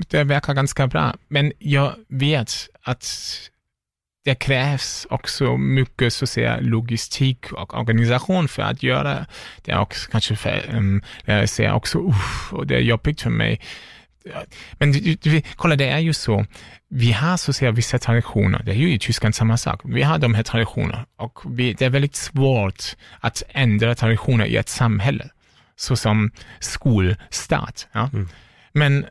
[0.09, 1.15] det verkar ganska bra.
[1.29, 2.53] Men jag vet
[2.83, 3.07] att
[4.25, 9.27] det krävs också mycket så att säga, logistik och organisation för att göra
[9.63, 9.77] det.
[9.77, 13.61] Och kanske för, um, jag ser också, uff, och det är jobbigt för mig.
[14.73, 16.47] Men du, du, kolla, det är ju så,
[16.89, 19.81] vi har så att säga vissa traditioner, det är ju i Tyskland samma sak.
[19.85, 22.85] Vi har de här traditionerna och vi, det är väldigt svårt
[23.21, 25.29] att ändra traditioner i ett samhälle,
[25.77, 27.87] såsom skolstart.
[27.93, 28.11] Ja?
[28.13, 28.29] Mm.
[28.73, 29.07] Men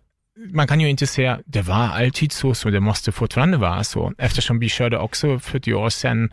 [0.48, 4.14] man kan ju inte säga, det var alltid så, så det måste fortfarande vara så,
[4.18, 6.30] eftersom vi körde också 40 år sedan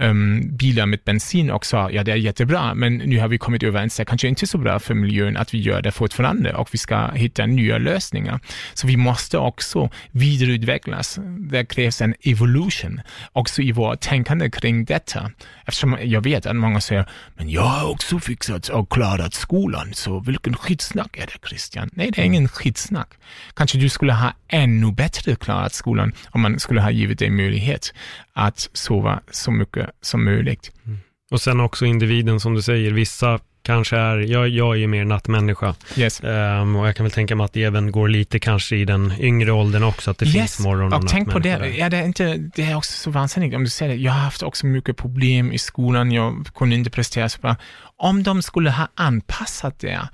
[0.00, 3.62] um, bilar med bensin och sa, ja det är jättebra, men nu har vi kommit
[3.62, 6.54] överens, det är kanske inte är så bra för miljön att vi gör det fortfarande
[6.54, 8.40] och vi ska hitta nya lösningar.
[8.74, 11.18] Så vi måste också vidareutvecklas.
[11.50, 13.00] Det krävs en evolution
[13.32, 15.30] också i vårt tänkande kring detta.
[15.66, 20.20] Eftersom jag vet att många säger, men jag har också fixat och klarat skolan, så
[20.20, 21.90] vilken skitsnack är det Christian?
[21.92, 23.08] Nej, det är ingen skitsnack
[23.54, 27.94] kanske du skulle ha ännu bättre klarat skolan om man skulle ha givit dig möjlighet
[28.32, 30.72] att sova så mycket som möjligt.
[30.84, 30.98] Mm.
[31.30, 35.04] Och sen också individen som du säger, vissa kanske är, jag, jag är ju mer
[35.04, 35.74] nattmänniska.
[35.96, 36.20] Yes.
[36.24, 39.12] Um, och jag kan väl tänka mig att det även går lite kanske i den
[39.20, 40.34] yngre åldern också, att det yes.
[40.34, 43.10] finns morgon och, och tänk på det, ja, det, är inte, det är också så
[43.10, 44.00] vansinnigt om du säger det.
[44.00, 47.56] Jag har haft också mycket problem i skolan, jag kunde inte prestera så bra.
[47.96, 50.08] Om de skulle ha anpassat det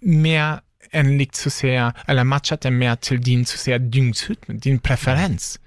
[0.00, 0.60] mer
[0.90, 4.78] enligt så att säga, eller matchat det mer till din så att säga dygnsrytm, din
[4.78, 5.60] preferens.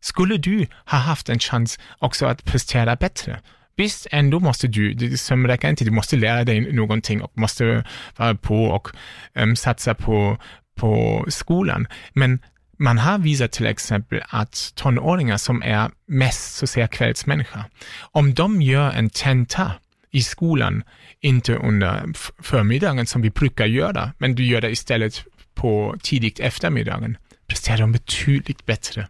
[0.00, 3.40] Skulle du ha haft en chans också att prestera bättre?
[3.76, 7.84] Visst, ändå måste du, som räcker inte, du måste lära dig någonting och måste
[8.16, 8.88] vara på och
[9.34, 10.38] um, satsa på,
[10.76, 11.86] på skolan.
[12.12, 12.38] Men
[12.78, 17.64] man har visat till exempel att tonåringar som är mest så att säga kvällsmänniska,
[18.00, 19.72] om de gör en tenta
[20.10, 20.82] i skolan,
[21.20, 22.04] inte under
[22.42, 27.16] förmiddagen som vi brukar göra, men du gör det istället på tidigt eftermiddagen,
[27.46, 29.08] presterar de betydligt bättre.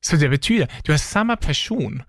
[0.00, 2.02] Så det betyder, du har samma person,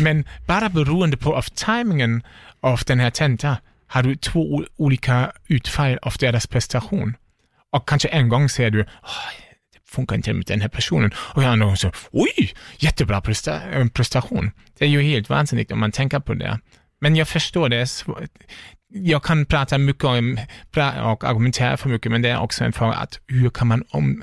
[0.00, 2.22] men bara beroende på av timingen
[2.60, 3.56] av den här tentan,
[3.86, 7.16] har du två olika utfall av deras prestation.
[7.72, 8.82] Och kanske en gång säger du,
[9.72, 11.10] det funkar inte med den här personen.
[11.16, 14.50] Och en annan gång så, oj, jättebra presta eh, prestation.
[14.78, 16.58] Det är ju helt vansinnigt om man tänker på det.
[17.00, 17.86] Men jag förstår det.
[18.92, 20.38] Jag kan prata mycket om
[21.02, 24.22] och argumentera för mycket, men det är också en fråga att hur kan man om,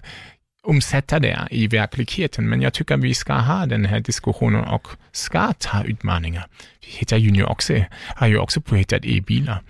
[0.64, 2.50] omsätta det i verkligheten.
[2.50, 6.48] Men jag tycker att vi ska ha den här diskussionen och ska ta utmaningar.
[6.82, 7.74] Vi hittar ju nu också,
[8.16, 9.62] har ju också påhittat e-bilar.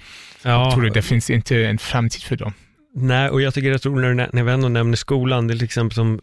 [0.44, 0.50] Ja.
[0.50, 2.54] Jag tror det finns inte en framtid för dem.
[2.96, 5.96] Nej, och jag tycker att när, när vi ändå nämner skolan, det är till exempel
[5.96, 6.20] som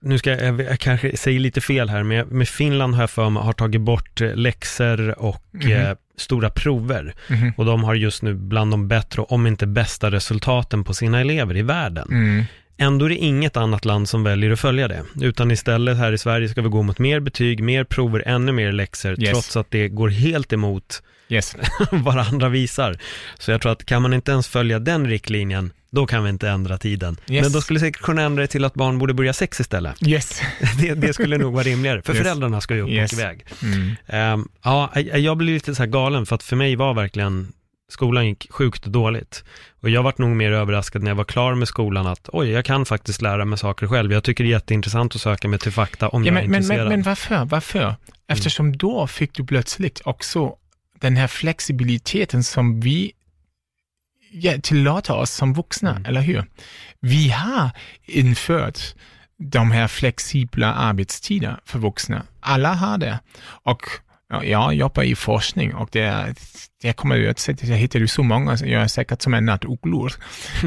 [0.00, 3.30] nu ska jag, jag kanske säger lite fel här, men med Finland har jag för
[3.30, 7.14] mig har tagit bort eh, läxor och mm stora prover.
[7.28, 7.52] Mm.
[7.56, 11.56] Och de har just nu bland de bättre, om inte bästa resultaten på sina elever
[11.56, 12.08] i världen.
[12.10, 12.44] Mm.
[12.78, 16.18] Ändå är det inget annat land som väljer att följa det, utan istället här i
[16.18, 19.30] Sverige ska vi gå mot mer betyg, mer prover, ännu mer läxor, yes.
[19.30, 21.56] trots att det går helt emot yes.
[21.90, 22.98] vad andra visar.
[23.38, 26.48] Så jag tror att kan man inte ens följa den riktlinjen, då kan vi inte
[26.48, 27.16] ändra tiden.
[27.30, 27.42] Yes.
[27.42, 30.08] Men då skulle säkert kunna ändra det till att barn borde börja sex istället.
[30.08, 30.40] Yes.
[30.80, 32.22] det, det skulle nog vara rimligare, för yes.
[32.22, 33.12] föräldrarna ska ju upp yes.
[33.12, 33.46] och iväg.
[33.62, 34.34] Mm.
[34.34, 37.52] Um, ja, jag blir lite så här galen, för att för mig var verkligen
[37.88, 39.44] skolan gick sjukt dåligt.
[39.82, 42.64] Och jag vart nog mer överraskad när jag var klar med skolan att oj, jag
[42.64, 44.12] kan faktiskt lära mig saker själv.
[44.12, 46.54] Jag tycker det är jätteintressant att söka mig till fakta om ja, jag är men,
[46.54, 46.88] intresserad.
[46.88, 47.44] Men, men varför?
[47.44, 47.82] Varför?
[47.82, 47.94] Mm.
[48.28, 48.78] Eftersom mm.
[48.78, 50.56] då fick du plötsligt också
[51.00, 53.12] den här flexibiliteten som vi
[54.30, 56.04] ja, tillåter oss som vuxna, mm.
[56.04, 56.44] eller hur?
[57.00, 57.70] Vi har
[58.06, 58.78] infört
[59.38, 62.22] de här flexibla arbetstider för vuxna.
[62.40, 63.18] Alla har det.
[63.44, 63.82] Och
[64.28, 66.34] ja, jag jobbar i forskning och det,
[66.82, 70.12] det kommer ju att jag hittar ju så många, jag är säkert som en nattugglor.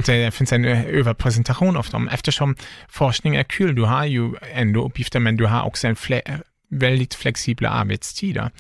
[0.06, 2.56] Det finns en överpresentation av dem eftersom
[2.90, 3.76] forskning är kul.
[3.76, 6.22] Du har ju ändå uppgifter, men du har också en fle
[6.72, 8.52] väldigt flexibla arbetstider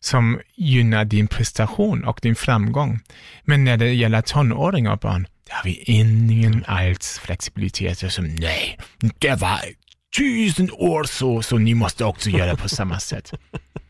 [0.00, 3.00] som gynnar din prestation och din framgång.
[3.44, 8.12] Men när det gäller tonåringar och barn, där har vi ingen alls flexibilitet.
[8.12, 8.78] Som nej,
[9.18, 9.60] det var
[10.18, 13.32] tusen år så, så ni måste också göra på samma sätt.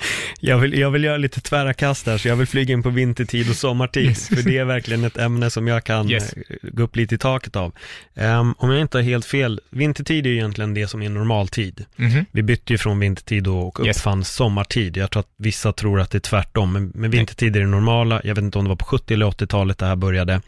[0.40, 2.90] Jag vill, jag vill göra lite tvära kast här, så jag vill flyga in på
[2.90, 4.28] vintertid och sommartid, Yes.
[4.28, 6.32] för det är verkligen ett ämne som jag kan Yes.
[6.32, 7.72] eh, gå upp lite i taket av.
[8.14, 11.84] Ehm, om jag inte har helt fel, vintertid är ju egentligen det som är normaltid.
[11.96, 12.24] Mhm.
[12.32, 13.96] Vi bytte ju från vintertid och Yes.
[13.96, 14.96] uppfann sommartid.
[14.96, 18.20] Jag tror att vissa tror att det är tvärtom, men, men vintertid är det normala.
[18.24, 20.40] Jag vet inte om det var på 70 eller 80-talet det här började.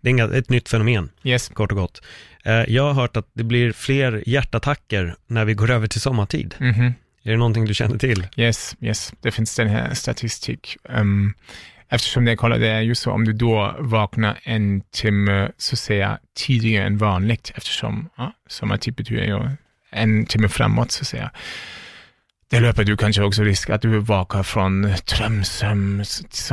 [0.00, 1.48] Det är ett nytt fenomen, Yes.
[1.48, 2.02] kort och gott.
[2.44, 6.54] Eh, Jag har hört att det blir fler hjärtattacker när vi går över till sommartid.
[6.58, 6.92] Mhm.
[7.24, 8.26] Är det någonting du känner till?
[8.36, 10.76] Yes, yes, det finns den här statistik.
[10.82, 11.34] Um,
[11.88, 16.18] eftersom det, kollade, det är ju så om du då vaknar en timme så säga
[16.36, 19.48] tidigare än vanligt, eftersom ja, sommartid betyder ju
[19.90, 21.30] en timme framåt så att säga.
[22.54, 26.04] Det löper du kanske också risk att du vaknar från drömsömn.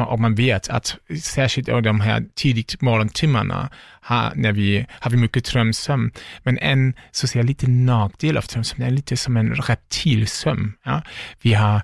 [0.07, 3.69] Och man vet att särskilt i de här tidigt morgontimmarna
[4.01, 6.11] har, när vi, har vi mycket drömsömn.
[6.43, 10.73] Men en så att säga lite nackdel av drömsömn är lite som en reptilsömn.
[10.83, 11.01] Ja?
[11.41, 11.81] Vi har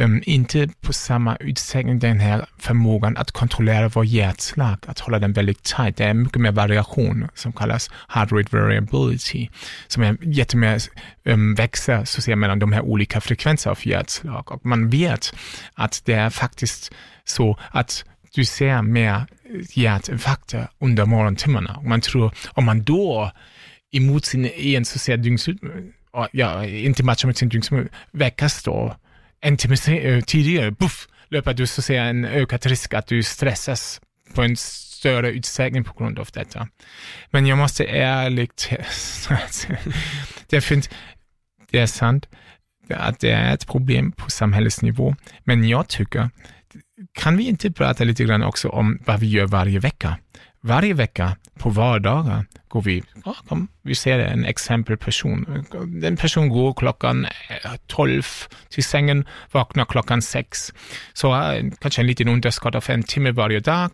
[0.00, 5.32] um, inte på samma utsträckning den här förmågan att kontrollera vår hjärtslag, att hålla den
[5.32, 5.96] väldigt tight.
[5.96, 9.48] Det är mycket mer variation som kallas heart rate variability,
[9.88, 13.88] som är jättemer um, ähm, växer så att säga, mellan de här olika frekvenserna av
[13.88, 14.52] hjärtslag.
[14.52, 15.34] Och man vet
[15.74, 16.92] att det är faktiskt
[17.24, 19.26] så att du ser mer
[19.74, 21.76] hjärtinfarkter under morgontimmarna.
[21.76, 23.30] Och man tror, om man då
[23.92, 25.92] emot sin egen så att säga dygnsrytm,
[26.32, 28.96] ja, inte matchar med sin dygnsrytm, väckas då
[29.44, 33.22] en timme eh, tidigare, buff, löper du så att säga en ökad risk att du
[33.22, 34.00] stressas
[34.34, 36.68] på en större utsträckning på grund av detta.
[37.30, 38.70] Men jag måste ärligt
[40.48, 40.90] det finns,
[41.70, 42.28] det är sant
[42.90, 46.30] att det är ett problem på samhällsnivå, men jag tycker,
[47.12, 50.18] kan vi inte prata lite grann också om vad vi gör varje vecka?
[50.66, 55.64] Varje vecka på vardagar går vi, ja, kom, vi ser en exempelperson.
[55.86, 58.22] Den person går klockan eh, 12
[58.68, 60.72] till sängen, vaknar klockan 6.
[61.12, 63.90] Så har kanske en liten underskott av en timme varje dag,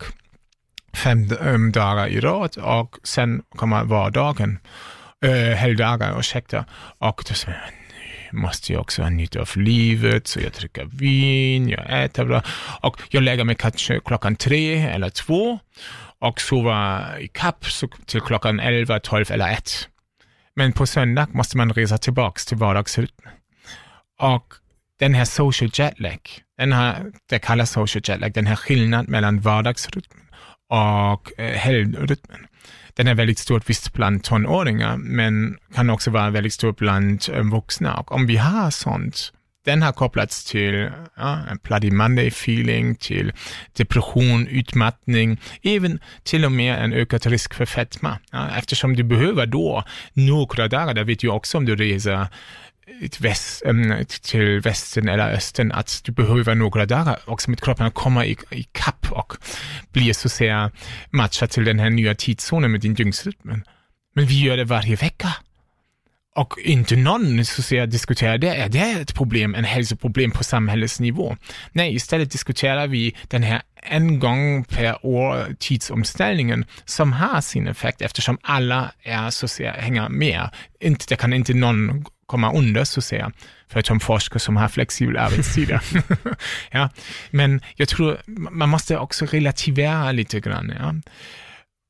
[0.92, 4.58] fem um, dagar i rad och sen kommer vardagen,
[5.24, 6.64] uh, helgdagar, ursäkta.
[6.98, 7.70] Och då säger man,
[8.32, 12.42] nu måste jag också ha nytta av livet, så jag dricker vin, jag äter bra
[12.82, 15.58] och jag lägger mig kanske klockan tre eller två
[16.20, 17.64] och sova i kapp
[18.06, 19.88] till klockan 11, 12 eller 1.
[20.56, 23.32] Men på söndag måste man resa tillbaks till vardagsrytmen.
[24.18, 24.54] Och
[24.98, 26.20] den här social jetlag,
[26.58, 30.26] den här, det kallas social jetlag, den här skillnaden mellan vardagsrytmen
[30.68, 32.46] och eh, helgrytmen.
[32.94, 37.42] Den är väldigt stor visst bland tonåringar, men kan också vara väldigt stor bland eh,
[37.42, 37.96] vuxna.
[37.96, 39.32] Och om vi har sånt,
[39.64, 43.32] den har kopplats till ja, en Bloody Monday-feeling, till
[43.72, 48.18] depression, utmattning, även till och med en ökad risk för fetma.
[48.30, 52.26] Ja, eftersom du behöver då några dagar, det vet jag också om du reser
[53.20, 53.62] väst,
[54.22, 58.36] till västern eller östern, att du behöver några dagar också med kroppen att komma i,
[58.50, 59.32] i kapp och
[59.92, 60.70] bli så att säga
[61.10, 63.64] matchad till den här nya tidszonen med din dygnsrytmen.
[64.14, 65.34] Men vi gör det varje vecka.
[66.40, 71.36] Och inte någon så diskuterar det, är det ett problem, en hälsoproblem på samhällsnivå?
[71.72, 78.02] Nej, istället diskuterar vi den här en gång per år tidsomställningen som har sin effekt
[78.02, 80.50] eftersom alla är så att säga, hänger med.
[80.80, 83.32] Inte, det kan inte någon komma under så att säga,
[83.68, 85.80] förutom forskare som har flexibla arbetstider.
[86.70, 86.90] ja,
[87.30, 88.18] men jag tror
[88.50, 90.72] man måste också relativera lite grann.
[90.78, 90.94] Ja.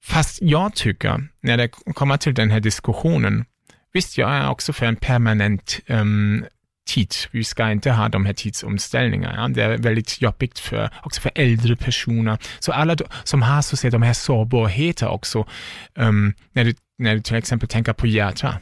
[0.04, 3.44] Fast jag tycker, när det kommer till den här diskussionen,
[3.92, 6.44] visst, jag är också för en permanent um,
[6.88, 7.14] tid.
[7.30, 9.34] Vi ska inte ha de här tidsomställningarna.
[9.36, 9.48] Ja.
[9.48, 12.38] Det är väldigt jobbigt för, också för äldre personer.
[12.58, 15.46] Så alla som har så säga, de här sårbarheter också,
[15.94, 18.58] um, när, du, när du till exempel tänker på hjärta,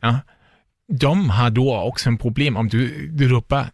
[0.00, 0.18] ja,
[0.92, 3.66] de har då också en problem om du, du rubbar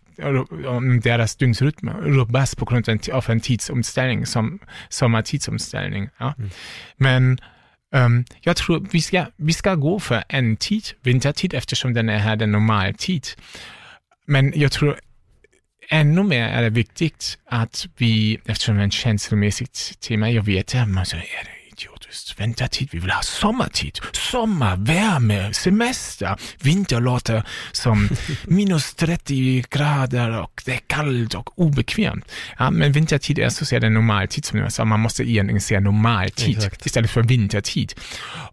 [0.67, 6.09] om deras dygnsrytm rubbas på grund av en, tidsomställning som, som är tidsomställning.
[6.19, 6.35] Ja.
[6.97, 7.39] Men
[7.95, 12.19] um, jag tror vi ska, vi ska gå för en tid, vintertid, eftersom den är
[12.19, 13.27] här den normala tid.
[14.27, 15.01] Men jag tror
[15.91, 20.75] ännu mer är det viktigt att vi, eftersom det är ett känslomässigt tema, jag vet
[20.75, 21.56] att man säger, är det
[22.17, 27.43] idiotiskt, vintertid, vi vill ha sommartid, sommar, värme, semester, vinter låter
[27.73, 28.09] som
[28.45, 32.25] minus 30 grader och det är kallt och obekvämt.
[32.59, 35.81] Ja, men vintertid är så att säga normaltid som jag sa, man måste egentligen säga
[35.81, 36.87] normaltid Exakt.
[36.87, 37.95] istället för vintertid.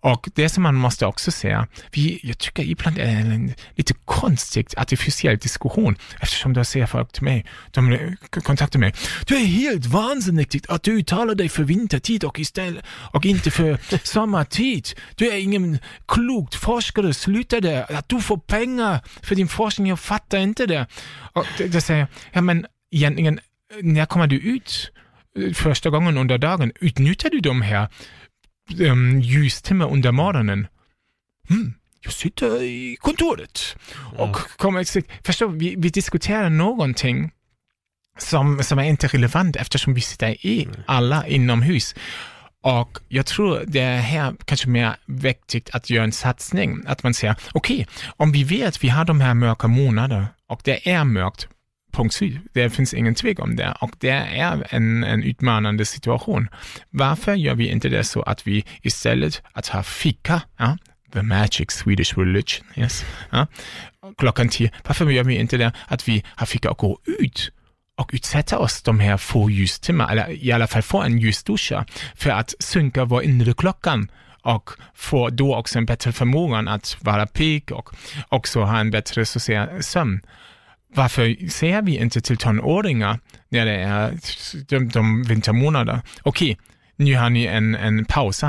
[0.02, 3.94] Och det som man måste också säga, vi, jag tycker ibland är det en lite
[4.06, 8.94] konstigt artificiell diskussion, eftersom då säger folk till mig, de kontaktar mig,
[9.28, 13.78] du är helt vansinnigt att du uttalar dig för vintertid och istället och inte för
[14.08, 14.88] sommartid.
[15.16, 17.96] Du är ingen klokt forskare, sluta där.
[17.96, 20.88] Att du får pengar för din forskning, jag fattar inte det.
[21.34, 23.40] Och det, det säger jag, ja men egentligen,
[23.82, 24.92] när kommer du ut
[25.54, 26.72] första gången under dagen?
[26.80, 27.88] Utnyttjar du de här
[28.80, 30.68] um, ljustimmar under morgonen?
[31.50, 31.74] Hmm,
[32.04, 33.76] jag sitter i kontoret
[34.18, 34.84] och kommer,
[35.26, 37.32] förstå, vi, vi diskuterar någonting
[38.18, 41.96] som, som är inte relevant eftersom vi sitter i alla inomhus.
[42.64, 47.14] Och jag tror det är här kanske mer viktigt att göra en satsning, att man
[47.14, 47.86] säger, okej, okay,
[48.18, 51.48] om vi vet att vi har de här mörka månaderna och det är mörkt,
[51.92, 53.78] punkt slut, det finns ingen tvekan om det.
[53.82, 56.48] Och det är en, en utmanande situation.
[56.90, 60.78] Varför gör vi inte det så att vi istället att ha fika, ja,
[61.14, 63.48] the magic Swedish religion, yes, ja,
[64.18, 67.52] klockan tio, varför gör vi inte det att vi har fika och går ut
[67.96, 71.86] och utsätta oss de här få ljustimmar, eller i alla fall få en ljusduscha
[72.16, 77.28] för att synka vår inre klockan och få då också en bättre förmåga att vara
[77.28, 77.90] pigg och
[78.30, 80.22] också ha en bättre social sömn.
[80.96, 83.20] Varför säger vi inte till tonåringar
[83.50, 84.20] när det är
[84.68, 86.66] de, de vintermånader, okej, okay,
[86.96, 88.44] nu har ni en, en paus.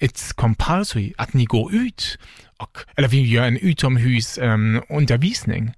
[0.00, 2.18] It's compulsory att ni går ut
[2.56, 5.62] och, eller vi gör en utomhusundervisning.
[5.62, 5.72] Um,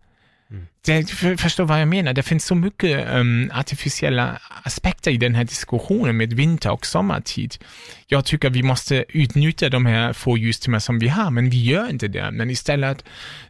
[0.55, 0.67] Mm.
[0.85, 5.35] det, för, förstår vad jag menar, det finns så mycket um, artificiella aspekter i den
[5.35, 7.57] här diskussionen med vinter och sommartid.
[8.07, 11.91] Jag tycker vi måste utnyttja de här få ljustimmar som vi har, men vi gör
[11.91, 12.31] inte det.
[12.31, 13.05] Men istället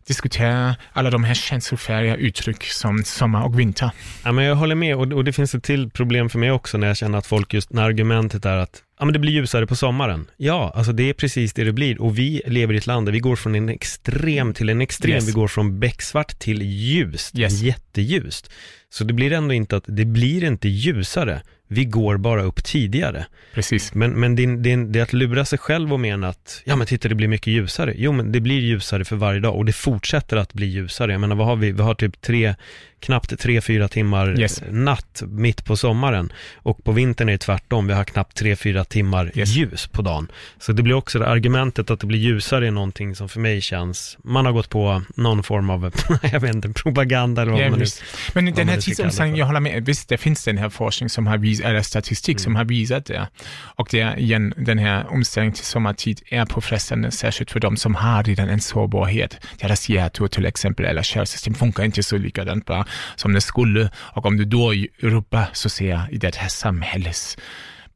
[0.06, 3.90] diskutera alla de här känslofärdiga uttryck som sommar och vinter.
[4.24, 6.78] Ja, men jag håller med och, och det finns ett till problem för mig också
[6.78, 9.66] när jag känner att folk just, när argumentet är att ja men det blir ljusare
[9.66, 10.26] på sommaren.
[10.36, 13.12] Ja, alltså det är precis det det blir och vi lever i ett land där
[13.12, 15.14] vi går från en extrem till en extrem.
[15.14, 15.28] Yes.
[15.28, 17.62] Vi går från becksvart till ljust, yes.
[17.62, 18.50] jätteljust.
[18.90, 23.26] Så det blir ändå inte att, det blir inte ljusare vi går bara upp tidigare.
[23.54, 23.94] Precis.
[23.94, 26.86] Men, men det, det, det är att lura sig själv och mena att, ja men
[26.86, 27.94] titta det blir mycket ljusare.
[27.96, 31.12] Jo men det blir ljusare för varje dag och det fortsätter att bli ljusare.
[31.12, 31.72] Jag menar vad har vi?
[31.72, 32.54] Vi har typ tre,
[33.00, 34.62] knappt tre, fyra timmar yes.
[34.70, 36.32] natt mitt på sommaren.
[36.56, 39.48] Och på vintern är det tvärtom, vi har knappt tre, fyra timmar yes.
[39.48, 40.28] ljus på dagen.
[40.58, 43.60] Så det blir också det argumentet att det blir ljusare är någonting som för mig
[43.60, 45.92] känns, man har gått på någon form av,
[46.32, 47.86] jag vet inte, propaganda eller vad ja, man nu
[48.34, 51.38] Men den här tidsomställningen, jag håller med, visst det finns den här forskning som har
[51.38, 52.42] visat, eller statistik mm.
[52.44, 53.28] som har visat det.
[53.76, 57.94] Och det är igen, den här omställningen till sommartid är påfrestande, särskilt för de som
[57.94, 59.46] har redan en sårbarhet.
[59.60, 62.83] Deras hjärtor till exempel, eller kärlsystem funkar inte så likadant bra
[63.16, 63.90] som det skulle.
[63.96, 67.36] Och om du då ropar så ser jag i det här samhälles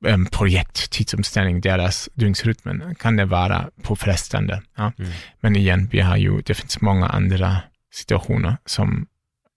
[0.00, 4.62] um, projekt, tidsomställning, deras dygnsrytmen, kan det vara påfrestande.
[4.76, 4.92] Ja.
[4.98, 5.10] Mm.
[5.40, 7.56] Men igen, vi har ju, det finns många andra
[7.92, 9.06] situationer som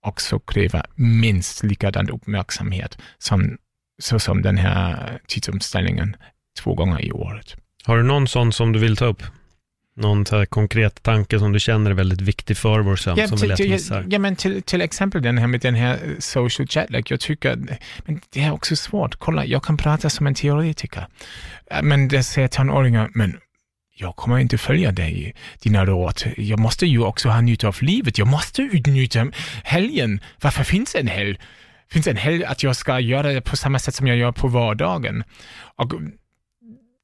[0.02, 3.58] också kräver minst likadan uppmärksamhet som,
[4.02, 6.16] så som den här tidsomställningen
[6.60, 7.56] två gånger i året.
[7.84, 9.22] Har du någon sån som du vill ta upp?
[9.96, 13.38] Någon så konkret tanke som du känner är väldigt viktig för vår sömn ja, som
[13.38, 14.06] vi lätt missar?
[14.08, 17.06] Ja, men till, till exempel den här med den här social jetlag.
[17.10, 19.16] Jag tycker, men det är också svårt.
[19.18, 21.06] Kolla, jag kan prata som en teoretiker.
[21.82, 23.38] Men det säger tonåringar, men
[23.94, 26.22] jag kommer inte följa dig, dina råd.
[26.36, 28.18] Jag måste ju också ha nytta av livet.
[28.18, 29.26] Jag måste utnyttja
[29.64, 30.20] helgen.
[30.40, 31.38] Varför finns en helg?
[31.90, 34.48] Finns en helg att jag ska göra det på samma sätt som jag gör på
[34.48, 35.24] vardagen?
[35.76, 35.92] Och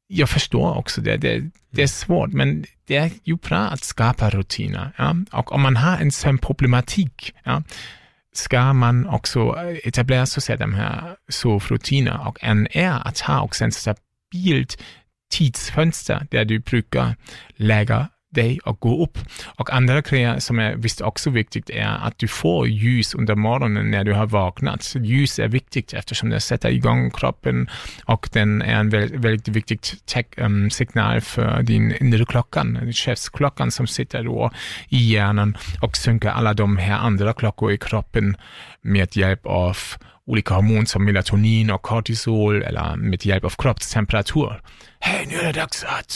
[0.09, 1.17] jag förstår också det.
[1.17, 1.51] det.
[1.71, 4.93] Det är svårt, men det är ju bra att skapa rutiner.
[4.99, 5.17] Ja?
[5.33, 7.63] Och om man har en sömnproblematik, ja,
[8.33, 12.29] ska man också etablera så att de här sovrutiner.
[12.29, 14.83] Och en är att ha också en stabilt
[15.33, 17.17] tidsfönster där du brukar
[17.57, 19.19] lägga dig och gå upp.
[19.59, 23.91] Och andra grejer som är visst också viktigt är att du får ljus under morgonen
[23.91, 24.95] när du har vaknat.
[24.95, 27.69] Ljus är viktigt eftersom det sätter igång kroppen
[28.05, 29.81] och den är en väldigt, väldigt viktig
[30.37, 34.51] um, signal för din inre klockan, chefsklockan som sitter då
[34.89, 38.37] i hjärnan och synkar alla de här andra klockor i kroppen
[38.83, 39.77] med hjälp av
[40.29, 44.61] olika hormoner som melatonin och kortisol eller med hjälp av kroppstemperatur.
[45.01, 46.11] Hej, nu är det dags att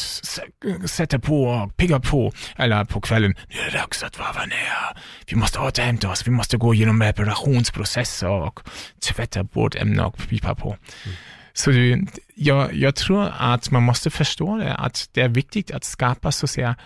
[0.90, 2.32] sätta på och pigga på.
[2.56, 5.02] Eller på kvällen, nu är det dags att varva ner.
[5.26, 8.60] Vi måste återhämta oss, vi måste gå igenom reparationsprocesser och
[9.00, 10.68] tvätta bort ämnen och pipa på.
[10.68, 11.16] Mm.
[11.52, 12.00] Så det,
[12.34, 16.46] jag, jag tror att man måste förstå det, att det är viktigt att skapa så
[16.46, 16.76] att säga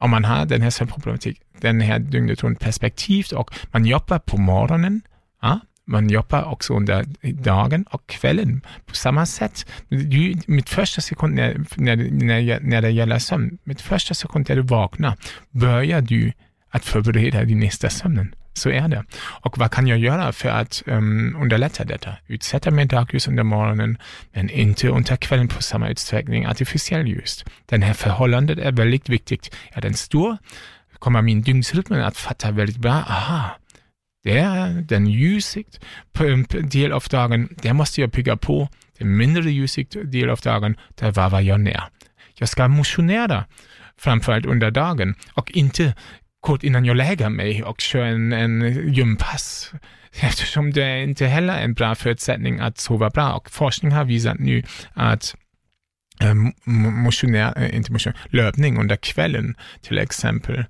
[0.00, 4.36] om man har den här sömnproblematik, den här dygnet runt perspektiv och man jobbar på
[4.36, 5.00] morgonen,
[5.42, 9.66] ja, man jobbar också under dagen och kvällen på samma sätt.
[9.88, 14.56] Du, mitt första sekund när, när, när, när det gäller sömn, mitt första sekund när
[14.56, 15.16] du vaknar,
[15.50, 16.32] börjar du
[16.70, 18.34] att förbereda din nästa sömn.
[18.52, 19.04] Så är det.
[19.42, 22.16] Och vad kan jag göra för att um, underlätta detta?
[22.26, 23.98] Utsätta mig dagljus under morgonen,
[24.32, 27.44] men inte under kvällen på samma utsträckning artificiell ljus.
[27.66, 29.56] Det här förhållandet är väldigt viktigt.
[29.72, 30.36] Är den stor,
[30.98, 33.50] kommer min dygnsrytm att fatta väldigt bra, aha,
[34.24, 35.80] det den ljusigt
[36.72, 38.68] del av dagen, det måste jag bygga på.
[38.98, 41.82] Den mindre ljusigt del av dagen, där varvar jag ner.
[42.38, 43.44] Jag ska motionera,
[43.98, 45.94] framförallt under dagen och inte
[46.40, 49.72] kort innan jag lägger mig och kör en, en gympass.
[50.20, 54.38] Eftersom det inte heller är en bra förutsättning att sova bra och forskning har visat
[54.38, 54.62] nu
[54.94, 55.34] att
[56.22, 60.64] øh, motionär, øh, inte motion, löpning under kvällen till exempel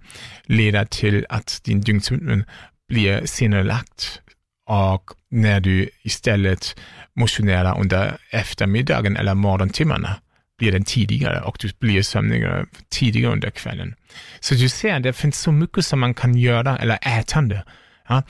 [0.47, 2.45] leder till att din dygnsrytm
[2.91, 4.21] blir senarelagt
[4.67, 6.81] och när du istället
[7.15, 10.21] motionerar under eftermiddagen eller morgontimmarna
[10.59, 13.95] blir den tidigare och du blir sömnigare tidigare under kvällen.
[14.41, 17.65] Så du ser, det finns så mycket som man kan göra, eller ätande.
[18.09, 18.23] Ja.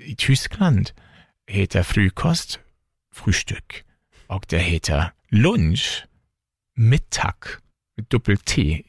[0.00, 0.90] I Tyskland
[1.46, 2.60] heter frukost
[3.14, 3.82] frühstück
[4.26, 6.04] och det heter lunch
[6.76, 7.36] mittag,
[8.10, 8.82] dubbel-T,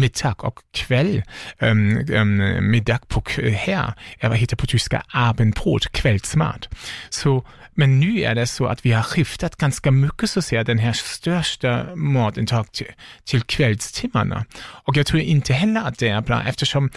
[0.00, 1.22] mittag och kväll,
[1.58, 3.22] ähm, ähm, middag på
[3.54, 3.92] här,
[4.22, 6.68] vad heter på tyska abendbrot, kvällsmat.
[7.10, 10.64] Så, men nu är det så att vi har skiftat ganska mycket så att säga
[10.64, 12.86] den här största matintag till,
[13.24, 14.44] till kvällstimmarna.
[14.60, 16.90] Och jag tror inte heller att det är bra eftersom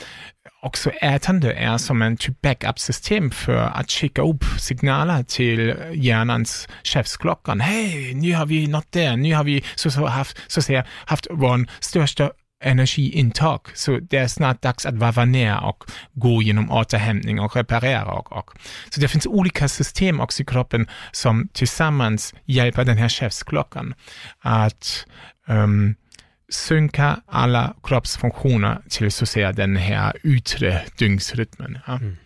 [0.61, 7.59] också ätande är som en typ backup-system för att skicka upp signaler till hjärnans chefsklockan.
[7.59, 10.85] Hej, nu har vi nått där, nu har vi så, så haft, så att säga,
[11.05, 12.31] haft vår största
[12.61, 13.59] energiintag.
[13.73, 15.83] Så det är snart dags att varva ner och
[16.13, 18.13] gå genom återhämtning och reparera.
[18.13, 18.51] Och, och.
[18.89, 23.93] Så det finns olika system också i kroppen som tillsammans hjälper den här chefsklockan
[24.39, 25.05] att
[25.47, 25.95] um,
[26.49, 31.79] synka alla kroppsfunktioner till så att säga den här yttre dygnsrytmen.
[31.87, 31.93] Ja.
[31.93, 32.17] Mm.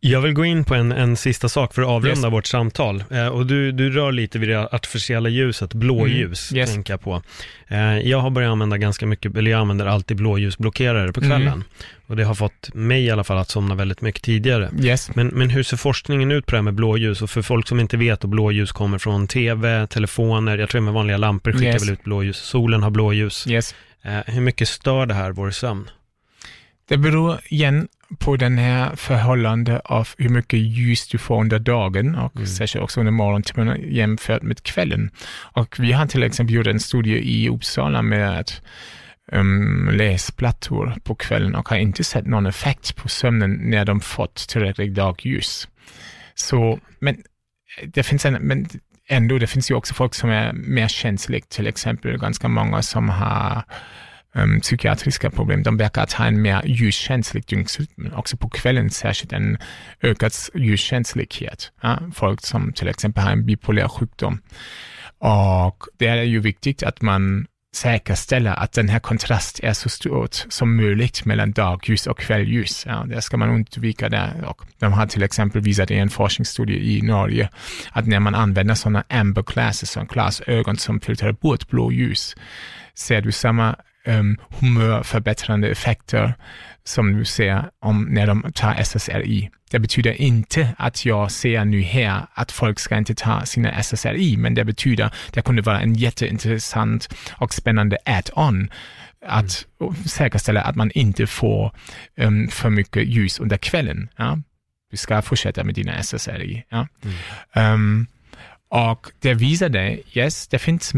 [0.00, 2.32] Jag vill gå in på en, en sista sak för att avrunda yes.
[2.32, 3.04] vårt samtal.
[3.10, 6.60] Eh, och du, du rör lite vid det artificiella ljuset, blåljus, mm.
[6.60, 6.72] yes.
[6.72, 7.22] tänker jag på.
[7.68, 11.46] Eh, jag har börjat använda ganska mycket, eller jag använder alltid blåljusblockerare på kvällen.
[11.48, 11.64] Mm.
[12.06, 14.70] Och det har fått mig i alla fall att somna väldigt mycket tidigare.
[14.80, 15.14] Yes.
[15.14, 17.22] Men, men hur ser forskningen ut på det här med blåljus?
[17.22, 20.94] Och för folk som inte vet, och blåljus kommer från tv, telefoner, jag tror med
[20.94, 21.82] vanliga lampor skickar yes.
[21.82, 23.46] väl ut blåljus, solen har blåljus.
[23.46, 25.90] Eh, hur mycket stör det här vår sömn?
[26.88, 27.88] Det beror igen
[28.18, 32.46] på den här förhållande av hur mycket ljus du får under dagen och mm.
[32.46, 35.10] särskilt också under morgontimmarna jämfört med kvällen.
[35.30, 38.62] Och vi har till exempel gjort en studie i Uppsala med att
[39.32, 44.48] um, läsplattor på kvällen och har inte sett någon effekt på sömnen när de fått
[44.48, 45.68] tillräckligt dagljus.
[46.34, 47.22] Så, men
[47.84, 48.68] det finns en, men
[49.08, 53.08] ändå, det finns ju också folk som är mer känsliga, till exempel ganska många som
[53.08, 53.62] har
[54.34, 55.62] um, psykiatriska problem.
[55.62, 59.58] De verkar att ha en mer ljuskänslig dygnsrytm, också på kvällen särskilt en
[60.02, 61.72] ökad ljuskänslighet.
[61.82, 61.98] Ja?
[62.14, 64.40] Folk som till exempel har en bipolär sjukdom.
[65.18, 70.34] Och det är ju viktigt att man säkerställa att den här kontrast är så stort
[70.48, 72.86] som möjligt mellan dagljus och kvällljus.
[72.86, 74.44] Ja, det ska man undvika där.
[74.44, 77.48] Och de har till exempel visat i en forskningsstudie i Norge
[77.92, 82.36] att när man använder sådana amber glasses, sådana glasögon som filtrerar bort blåljus,
[82.94, 83.76] ser du samma
[84.06, 86.34] um, humörförbättrande effekter
[86.84, 89.50] som du ser om när de tar SSRI.
[89.70, 94.36] Det betyder inte att jag ser nu här att folk ska inte ta sina SSRI,
[94.36, 98.70] men det betyder det kunde vara en jätteintressant och spännande add-on
[99.26, 99.94] att mm.
[99.94, 101.72] säkerställa att man inte får
[102.16, 104.08] um, för mycket ljus under kvällen.
[104.16, 104.38] Ja?
[104.90, 106.64] Du ska fortsätta med dina SSRI.
[106.68, 106.88] Ja?
[107.54, 107.74] Mm.
[107.74, 108.06] Um,
[108.68, 110.94] och det visade, yes, det finns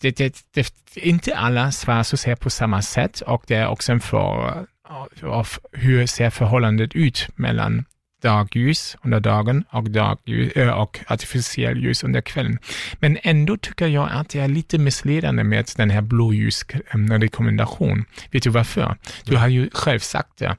[0.00, 3.92] det, det, det, inte alla svarar så ser på samma sätt och det är också
[3.92, 4.66] en fråga
[5.22, 7.84] av hur ser förhållandet ut mellan
[8.22, 12.58] dagljus under dagen och, dagljus, äh, och artificiell ljus under kvällen.
[13.00, 17.98] Men ändå tycker jag att det är lite missledande med den här blåljusrekommendationen.
[17.98, 18.96] Eh, Vet du varför?
[19.24, 20.56] Du har ju själv sagt det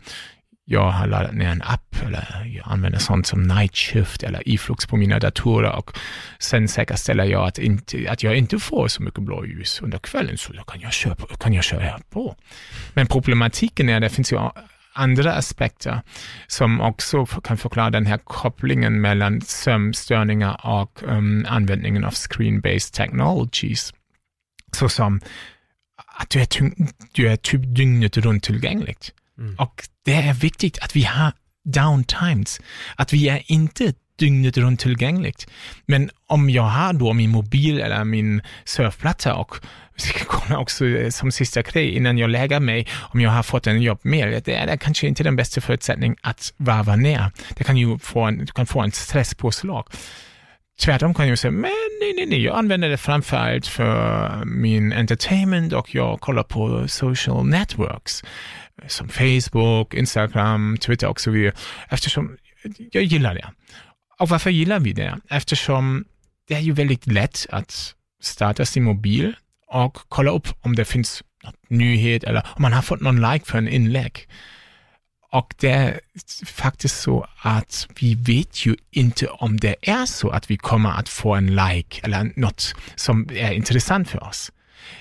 [0.71, 4.85] jag har laddat ner en app eller jag använder sånt som Night Shift eller iflux
[4.85, 5.97] på mina datorer och
[6.39, 10.53] sen säkerställer jag att, inte, att jag inte får så mycket blåljus under kvällen så
[10.53, 11.27] då kan jag köra på.
[11.27, 12.35] Kan jag köra på.
[12.93, 14.39] Men problematiken är att det finns ju
[14.93, 16.01] andra aspekter
[16.47, 23.93] som också kan förklara den här kopplingen mellan sömnstörningar och um, användningen av screen-based technologies.
[24.71, 25.21] Såsom
[26.17, 26.47] att du är,
[27.11, 29.13] du är typ dygnet runt tillgängligt.
[29.39, 29.55] Mm.
[29.55, 31.31] Och det är viktigt att vi har
[31.65, 32.61] downtimes,
[32.95, 35.47] att vi är inte dygnet runt tillgängligt.
[35.85, 39.55] Men om jag har då min mobil eller min surfplatta och
[39.95, 43.43] vi ska kolla också eh, som sista grej innan jag lägger mig om jag har
[43.43, 44.41] fått en jobbmail.
[44.45, 47.31] Det är kanske inte den bästa förutsättningen att varva ner.
[47.55, 49.85] Det kan ju få en, du kan få en stresspåslag.
[50.79, 55.73] Tvärtom kan jag säga, men nej, nej, nej, jag använder det framförallt för min entertainment
[55.73, 58.23] och jag kollar på social networks
[58.87, 61.55] som Facebook, Instagram, Twitter och så vidare.
[61.89, 62.37] Eftersom
[62.91, 63.49] jag gillar det.
[64.19, 65.19] Och varför gillar vi det?
[65.29, 66.05] Eftersom
[66.47, 69.35] det är ju väldigt lätt att starta sin mobil
[69.67, 73.45] och kolla upp om det finns något nyhet eller om man har fått någon like
[73.45, 74.27] för en inlägg.
[75.31, 75.99] Och det
[76.45, 81.09] faktiskt så att vi vet ju inte om det är så att vi kommer att
[81.09, 84.51] få en like eller något som är intressant för oss.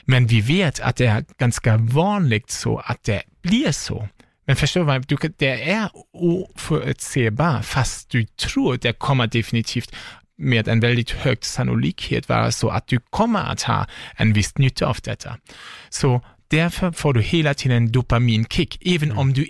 [0.05, 4.09] Men vi vet att det är ganska vanligt så att det blir så.
[4.47, 9.95] Men förstår du vad, det är oförutsägbart fast du tror det kommer definitivt
[10.39, 13.87] med en väldigt hög sannolikhet vara så att du kommer att ha
[14.17, 15.37] en viss nytta av detta.
[15.89, 19.19] Så därför får du hela tiden en dopaminkick, även mm.
[19.19, 19.47] om du,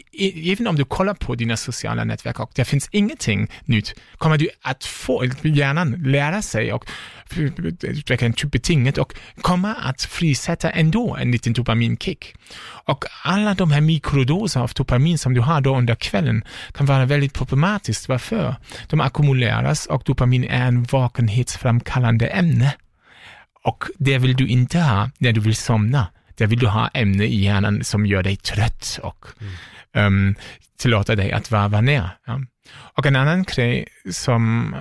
[0.53, 4.49] även om du kollar på dina sociala nätverk och det finns ingenting nytt, kommer du
[4.62, 6.85] att få, hjärnan lära sig och
[7.83, 12.35] utveckla en typ betinget och kommer att frisätta ändå en liten dopaminkick.
[12.85, 17.05] Och alla de här mikrodoser av dopamin som du har då under kvällen kan vara
[17.07, 18.09] väldigt problematiskt.
[18.09, 18.57] Varför?
[18.89, 22.75] De ackumuleras och dopamin är en vakenhetsframkallande ämne.
[23.65, 26.07] Och det vill du inte ha när du vill somna.
[26.39, 30.06] Där vill du ha ämne i hjärnan som gör dig trött och mm.
[30.06, 30.35] um,
[30.78, 32.10] tillåter dig att varva ner.
[32.27, 32.40] Ja.
[32.97, 34.74] Och en annan grej som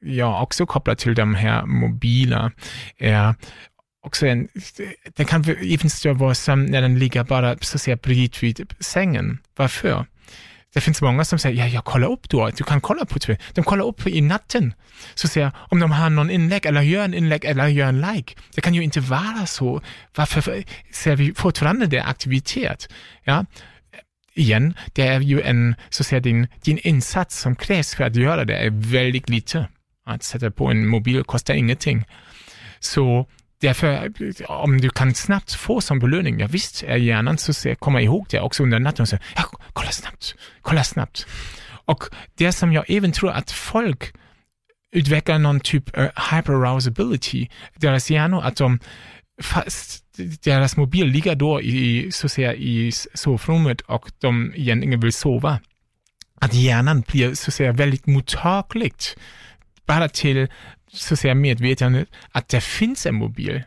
[0.00, 2.52] jag också kopplar till de här mobila
[2.98, 3.34] är
[4.02, 4.48] också en,
[5.16, 9.38] den kan även vår sömn när den ligger bara så att säga bredvid sängen.
[9.56, 10.06] Varför?
[10.74, 13.38] Det finns många som säger, ja, jag kollar upp då, du kan kolla på TV.
[13.52, 14.74] De kollar upp i natten.
[15.14, 18.34] Så säger om de har någon inlägg eller gör en inlägg eller gör en like.
[18.54, 19.82] Det kan ju inte vara så.
[20.14, 22.88] Varför ser vi fortfarande det aktivitet?
[23.24, 23.46] Ja,
[24.34, 28.44] igen, det är ju en, så säga, din, din insats som krävs för att göra
[28.44, 29.68] det är väldigt lite.
[30.06, 32.04] Att sätta på en mobil kostar ingenting.
[32.80, 33.26] Så
[33.62, 34.12] Därför,
[34.48, 38.26] om du kan snabbt få som belöning, ja visst är hjärnan så ser, kommer ihåg
[38.30, 41.26] det också under natten och säger, ja, kolla snabbt, kolla snabbt.
[41.84, 44.12] Och det som jag även tror att folk
[44.92, 47.46] utvecklar någon typ av øh, hyperarousability,
[47.82, 48.80] deras hjärnor, att de
[49.42, 50.04] fast
[50.44, 55.60] deras mobil ligger då i, så att säga, i sovrummet och de egentligen vill sova,
[56.40, 59.16] att hjärnan blir så att säga väldigt mottagligt
[59.86, 60.48] bara till
[60.92, 63.62] så säga medvetandet att det finns en mobil.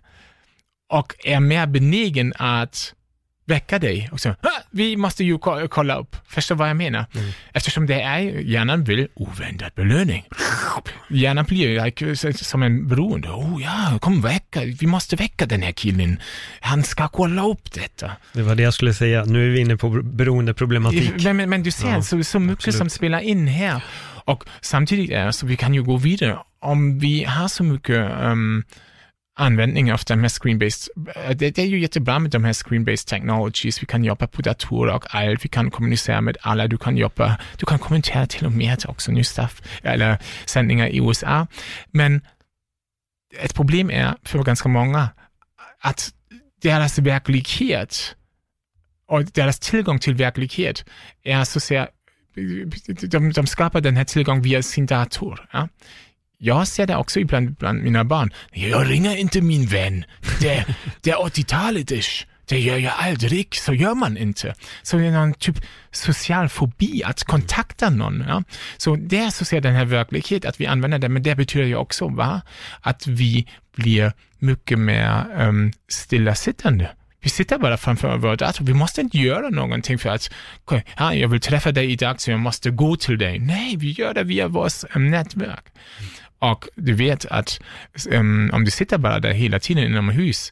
[0.89, 2.93] Och är mer benägen att
[3.45, 4.35] väcka dig och säga,
[4.69, 5.37] vi måste ju
[5.69, 6.15] kolla upp.
[6.27, 7.05] Förstår vad jag menar?
[7.15, 7.31] Mm.
[7.53, 10.25] Eftersom det är, hjärnan vill oväntad belöning.
[11.09, 13.29] Hjärnan blir like, som en beroende.
[13.29, 16.19] Oh ja, kom väcka, vi måste väcka den här killen.
[16.59, 18.11] Han ska kolla upp detta.
[18.33, 21.23] Det var det jag skulle säga, nu är vi inne på beroendeproblematik.
[21.23, 22.77] Men, men, men du ser, ja, så, så mycket absolut.
[22.77, 23.81] som spelar in här.
[24.25, 26.37] Och samtidigt är det så, vi kan ju gå vidare.
[26.59, 28.63] Om vi har så mycket um,
[29.35, 30.89] användning av de här screen-based,
[31.35, 33.81] det, det, är ju jättebra med de här screen-based technologies.
[33.81, 37.37] Vi kan jobba på datorer och allt, vi kan kommunicera med alla, du kan jobba,
[37.57, 41.47] du kan kommentera till och med också ny stuff, eller sändningar i USA.
[41.87, 42.21] Men
[43.39, 45.09] ett problem är för ganska många
[45.79, 46.13] att
[46.61, 48.15] deras verklighet
[49.07, 50.85] och deras tillgång till verklighet
[51.23, 51.87] är så att säga
[53.01, 55.47] de, de skapar den här tillgången via sin dator.
[55.51, 55.67] Ja?
[56.37, 58.33] Jag ser det också ibland bland mina barn.
[58.51, 60.05] Jag ringer inte min vän.
[60.41, 60.65] Det,
[61.01, 62.25] det är 80-talet ish.
[62.47, 64.55] Det gör jag aldrig, så gör man inte.
[64.83, 65.55] Så det är någon typ
[65.91, 68.25] social fobi att kontakta någon.
[68.27, 68.43] Ja?
[68.77, 71.65] Så det är så ser den här verkligheten, att vi använder det, men det betyder
[71.65, 72.41] ju också va?
[72.81, 76.91] att vi blir mycket mer um, stillasittande.
[77.21, 78.65] Vi sitter bara framför vår dator.
[78.65, 80.29] Vi måste inte göra någonting för att,
[80.97, 83.39] ja, jag vill träffa dig idag så jag måste gå till dig.
[83.39, 85.65] Nej, vi gör det via vårt um, nätverk.
[86.51, 87.59] Och du vet att
[88.11, 90.51] um, om du sitter bara där hela tiden inomhus,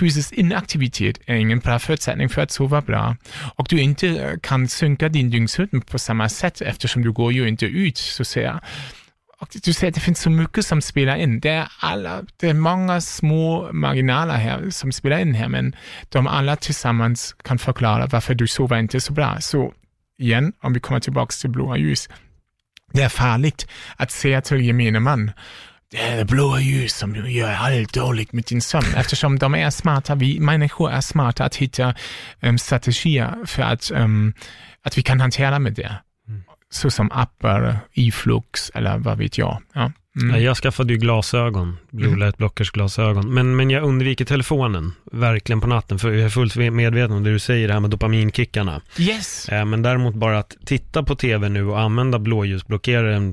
[0.00, 3.16] fysisk inaktivitet är ingen bra förutsättning för att sova bra.
[3.56, 7.48] Och du inte eh, kan synka din dygnsrytm på samma sätt eftersom du går ju
[7.48, 8.60] inte ut så säga.
[9.40, 11.40] Och du ser att det finns så mycket som spelar in.
[11.40, 15.76] Det är, alla, det är många små marginaler här som spelar in här, men
[16.08, 19.40] de alla tillsammans kan förklara varför du sover inte så bra.
[19.40, 19.72] Så
[20.18, 22.08] igen, om vi kommer tillbaka till blåa ljus.
[22.94, 23.66] Det är farligt
[23.96, 25.32] att säga till gemene man,
[25.90, 28.86] det är det blåa ljus som gör allt dåligt med din sömn.
[28.96, 31.94] Eftersom de är smarta, vi människor är smarta att hitta
[32.40, 34.34] um, strategier för att, um,
[34.82, 35.96] att vi kan hantera med det
[36.70, 39.62] såsom appar, iflux eller vad vet jag.
[39.72, 39.92] Ja.
[40.22, 40.42] Mm.
[40.42, 43.34] Jag skaffade ju glasögon, Blue Light Blockers glasögon.
[43.34, 47.30] Men, men jag undviker telefonen, verkligen på natten, för jag är fullt medveten om det
[47.32, 48.80] du säger, det här med dopaminkickarna.
[48.98, 49.48] Yes.
[49.48, 53.32] Eh, men däremot bara att titta på tv nu och använda blåljusblockeraren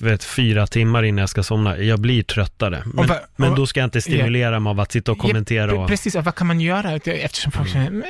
[0.00, 1.78] vet, fyra timmar innan jag ska somna.
[1.78, 2.82] Jag blir tröttare.
[2.94, 5.74] Men, va- men då ska jag inte stimulera mig av att sitta och kommentera.
[5.74, 6.92] Ja, precis, och vad kan man göra?
[7.04, 8.04] Eftersom folk säger, "Men,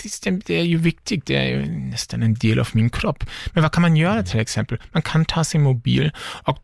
[0.00, 3.24] Christian, det är ju viktigt, det är ju nästan en del av min kropp.
[3.52, 4.78] Men vad kan man göra till exempel?
[4.92, 6.10] Man kan ta sin mobil
[6.44, 6.58] och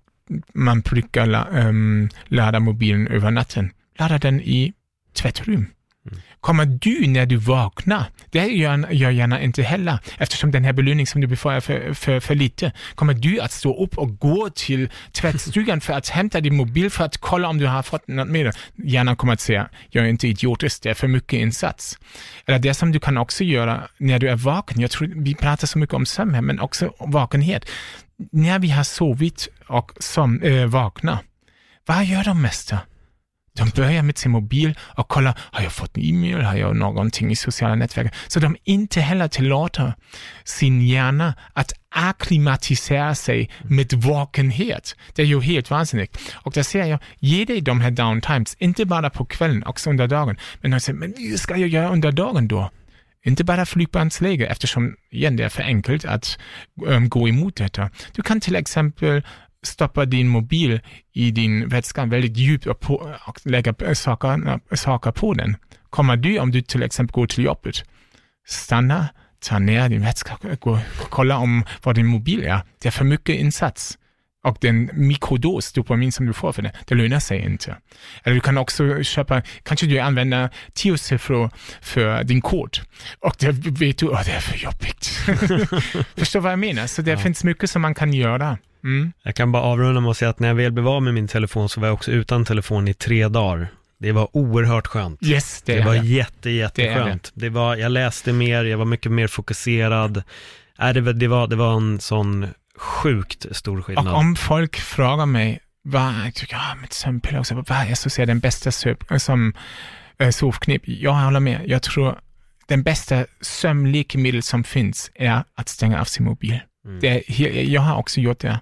[0.52, 3.70] man brukar la, ehm, ladda mobilen över natten.
[3.98, 4.72] Ladda den i
[5.14, 5.66] tvättrum.
[6.40, 11.06] Kommer du när du vaknar, det gör jag gärna inte heller, eftersom den här belöningen
[11.06, 14.50] som du befarar är för, för, för lite, kommer du att stå upp och gå
[14.50, 18.28] till tvättstugan för att hämta din mobil för att kolla om du har fått något
[18.28, 21.98] med Hjärnan kommer att säga, jag är inte idiotisk, det är för mycket insats.
[22.46, 25.66] Eller det som du kan också göra när du är vaken, jag tror vi pratar
[25.66, 27.64] så mycket om sömn men också vakenhet.
[28.32, 31.18] När vi har sovit och som, eh, äh, vaknar,
[31.86, 32.78] vad gör de mesta?
[33.52, 37.30] De börjar med sin mobil och kollar, har jag fått en e-mail, har jag någonting
[37.30, 38.14] i sociala nätverk?
[38.28, 39.94] Så de inte heller tillåter
[40.44, 44.96] sin hjärna att akklimatisera sig med vakenhet.
[45.14, 46.18] Det är ju helt vansinnigt.
[46.34, 50.06] Och där ser jag, ge dig de här downtimes, inte bara på kvällen, också under
[50.06, 50.36] dagen.
[50.60, 52.70] Men de säger, men vad ska jag göra under dagen då?
[53.24, 56.38] Inte bara flygplansläge, eftersom igen, det är för enkelt att
[56.86, 57.90] um, gå emot detta.
[58.14, 59.22] Du kan till exempel
[59.62, 60.80] stoppa din mobil
[61.12, 65.56] i din vätska väldigt djupt och, på, och lägga eh, saker, saker på den.
[65.90, 67.84] Kommer du, om du till exempel går till jobbet,
[68.46, 69.08] stanna,
[69.40, 70.80] ta ner din vätska, gå,
[71.10, 72.60] kolla om vad din mobil är.
[72.82, 73.98] Det är för mycket insats.
[74.42, 77.76] Och den mikrodos dopamin som du får för det, det lönar sig inte.
[78.24, 81.50] Eller du kan också köpa, kanske du använder tio siffror
[81.80, 82.78] för din kod.
[83.18, 85.06] Och det vet du, oh, det är för jobbigt.
[86.16, 86.86] Förstår vad jag menar?
[86.86, 88.58] Så det finns mycket som man kan göra.
[88.84, 89.12] Mm.
[89.22, 91.28] Jag kan bara avrunda med att säga att när jag väl blev av med min
[91.28, 93.68] telefon så var jag också utan telefon i tre dagar.
[93.98, 95.22] Det var oerhört skönt.
[95.22, 96.06] Yes, det, Det, var det.
[96.06, 97.32] jätte, jätteskönt.
[97.34, 100.22] Det, var, jag läste mer, jag var mycket mer fokuserad.
[100.94, 102.48] Det, var, det, var, det var en sån
[102.80, 104.08] sjukt stor skillnad.
[104.08, 108.26] Och om folk frågar mig, vad jag tycker jag med sömnpiller också, vad så säger
[108.26, 109.54] den bästa söp, som
[110.18, 110.82] äh, sovknep?
[110.84, 111.62] Jag håller med.
[111.66, 112.20] Jag tror
[112.66, 116.60] den bästa sömnläkemedel som finns är att stänga av sin mobil.
[116.84, 117.00] Mm.
[117.00, 117.24] Det
[117.62, 118.60] jag har också gjort det.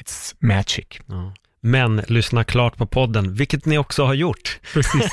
[0.00, 0.86] It's magic.
[1.06, 1.34] Ja.
[1.66, 4.58] Men lyssna klart på podden, vilket ni också har gjort.
[4.72, 5.12] Precis.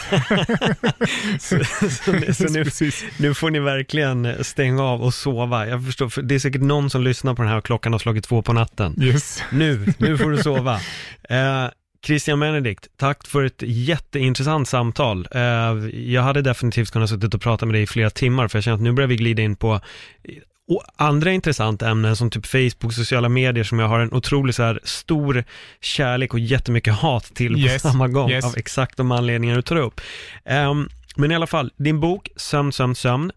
[1.39, 3.03] Så, så, nu- så nu, Precis.
[3.17, 5.67] nu får ni verkligen stänga av och sova.
[5.67, 7.99] Jag förstår, för det är säkert någon som lyssnar på den här och klockan har
[7.99, 8.95] slagit två på natten.
[9.03, 9.43] Yes.
[9.51, 10.79] Nu, nu får du sova.
[11.29, 11.65] Eh,
[12.05, 15.27] Christian Benedikt, tack för ett jätteintressant samtal.
[15.31, 15.41] Eh,
[15.99, 18.75] jag hade definitivt kunnat suttit och prata med dig i flera timmar, för jag känner
[18.75, 19.79] att nu börjar vi glida in på
[20.95, 24.79] andra intressanta ämnen som typ Facebook, sociala medier som jag har en otrolig så här
[24.83, 25.43] stor
[25.81, 28.45] kärlek och jättemycket hat till på Yes, samma gång yes.
[28.45, 30.01] av exakt de anledningar du tar upp.
[30.45, 33.31] Ehm, men i alla fall, din bok Sömn, sömn, sömn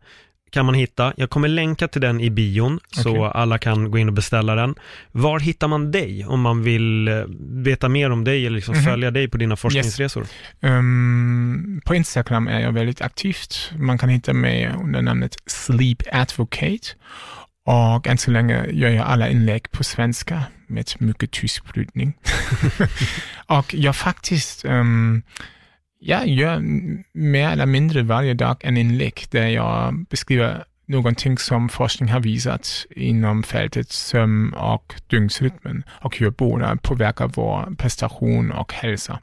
[0.55, 1.13] kan man hitta.
[1.17, 3.31] Jag kommer länka till den i bion så Okej.
[3.35, 4.75] alla kan gå in och beställa den.
[5.13, 7.15] Var hittar man dig om man vill eh,
[7.65, 8.85] veta mer om dig eller liksom Mhm.
[8.85, 10.27] följa dig på dina forskningsresor?
[10.61, 13.71] Um, på Instagram är jag väldigt aktivt.
[13.79, 16.89] Man kan hitta mig under namnet Sleep Advocate.
[17.67, 22.15] Och än så länge gör jag alla inlägg på svenska med mycket tysk brytning.
[23.47, 25.23] och jag faktiskt um,
[26.07, 26.61] jag gör
[27.13, 32.87] mer eller mindre varje dag en inlägg där jag beskriver någonting som forskning har visat
[32.91, 39.21] inom fältet sömn och dygnsrytmen och hur båda påverkar vår prestation och hälsa.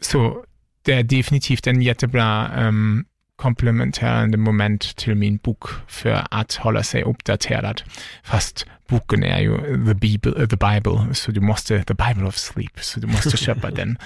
[0.00, 0.44] Så
[0.82, 3.04] det är definitivt en jättebra um,
[3.36, 7.82] komplementärande moment till min bok för att hålla sig uppdaterad.
[8.24, 12.80] Fast boken är ju the Bible, the Bible, så du måste, the Bible of Sleep,
[12.80, 13.98] så du måste köpa den.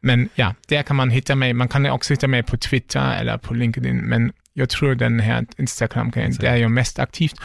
[0.00, 1.52] Men ja, där kan man hitta mig.
[1.52, 5.46] Man kan också hitta mig på Twitter eller på LinkedIn, men jag tror den här
[5.58, 7.40] Instagram, där är jag mest aktivt.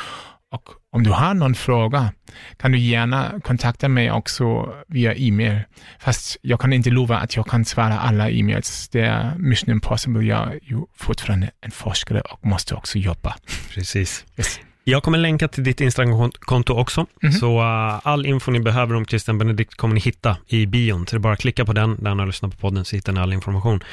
[0.51, 2.11] Och om du har någon fråga
[2.57, 5.59] kan du gärna kontakta mig också via e-mail.
[5.99, 8.89] Fast jag kan inte lova att jag kan svara alla e-mails.
[8.89, 10.25] Det är mission impossible.
[10.25, 13.35] Jag är ju fortfarande en forskare och måste också jobba.
[13.73, 14.25] Precis.
[14.37, 14.59] Yes.
[14.83, 17.31] Jag kommer länka till ditt Instagram-konto också, Mhm.
[17.33, 21.07] så uh, all info ni behöver om Christian Benedikt kommer ni hitta i bion.
[21.07, 22.95] Så det är bara att klicka på den, där ni har lyssnat på podden, så
[22.95, 23.83] hittar ni all information.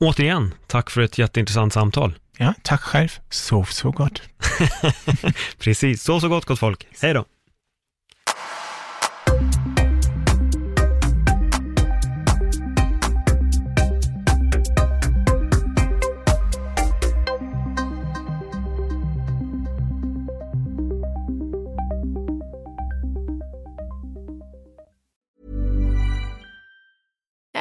[0.00, 2.14] Återigen, tack för ett jätteintressant samtal.
[2.38, 3.08] Ja, tack själv.
[3.30, 4.22] Sov så gott.
[5.58, 6.86] Precis, så så gott gott folk.
[7.02, 7.24] Hej då.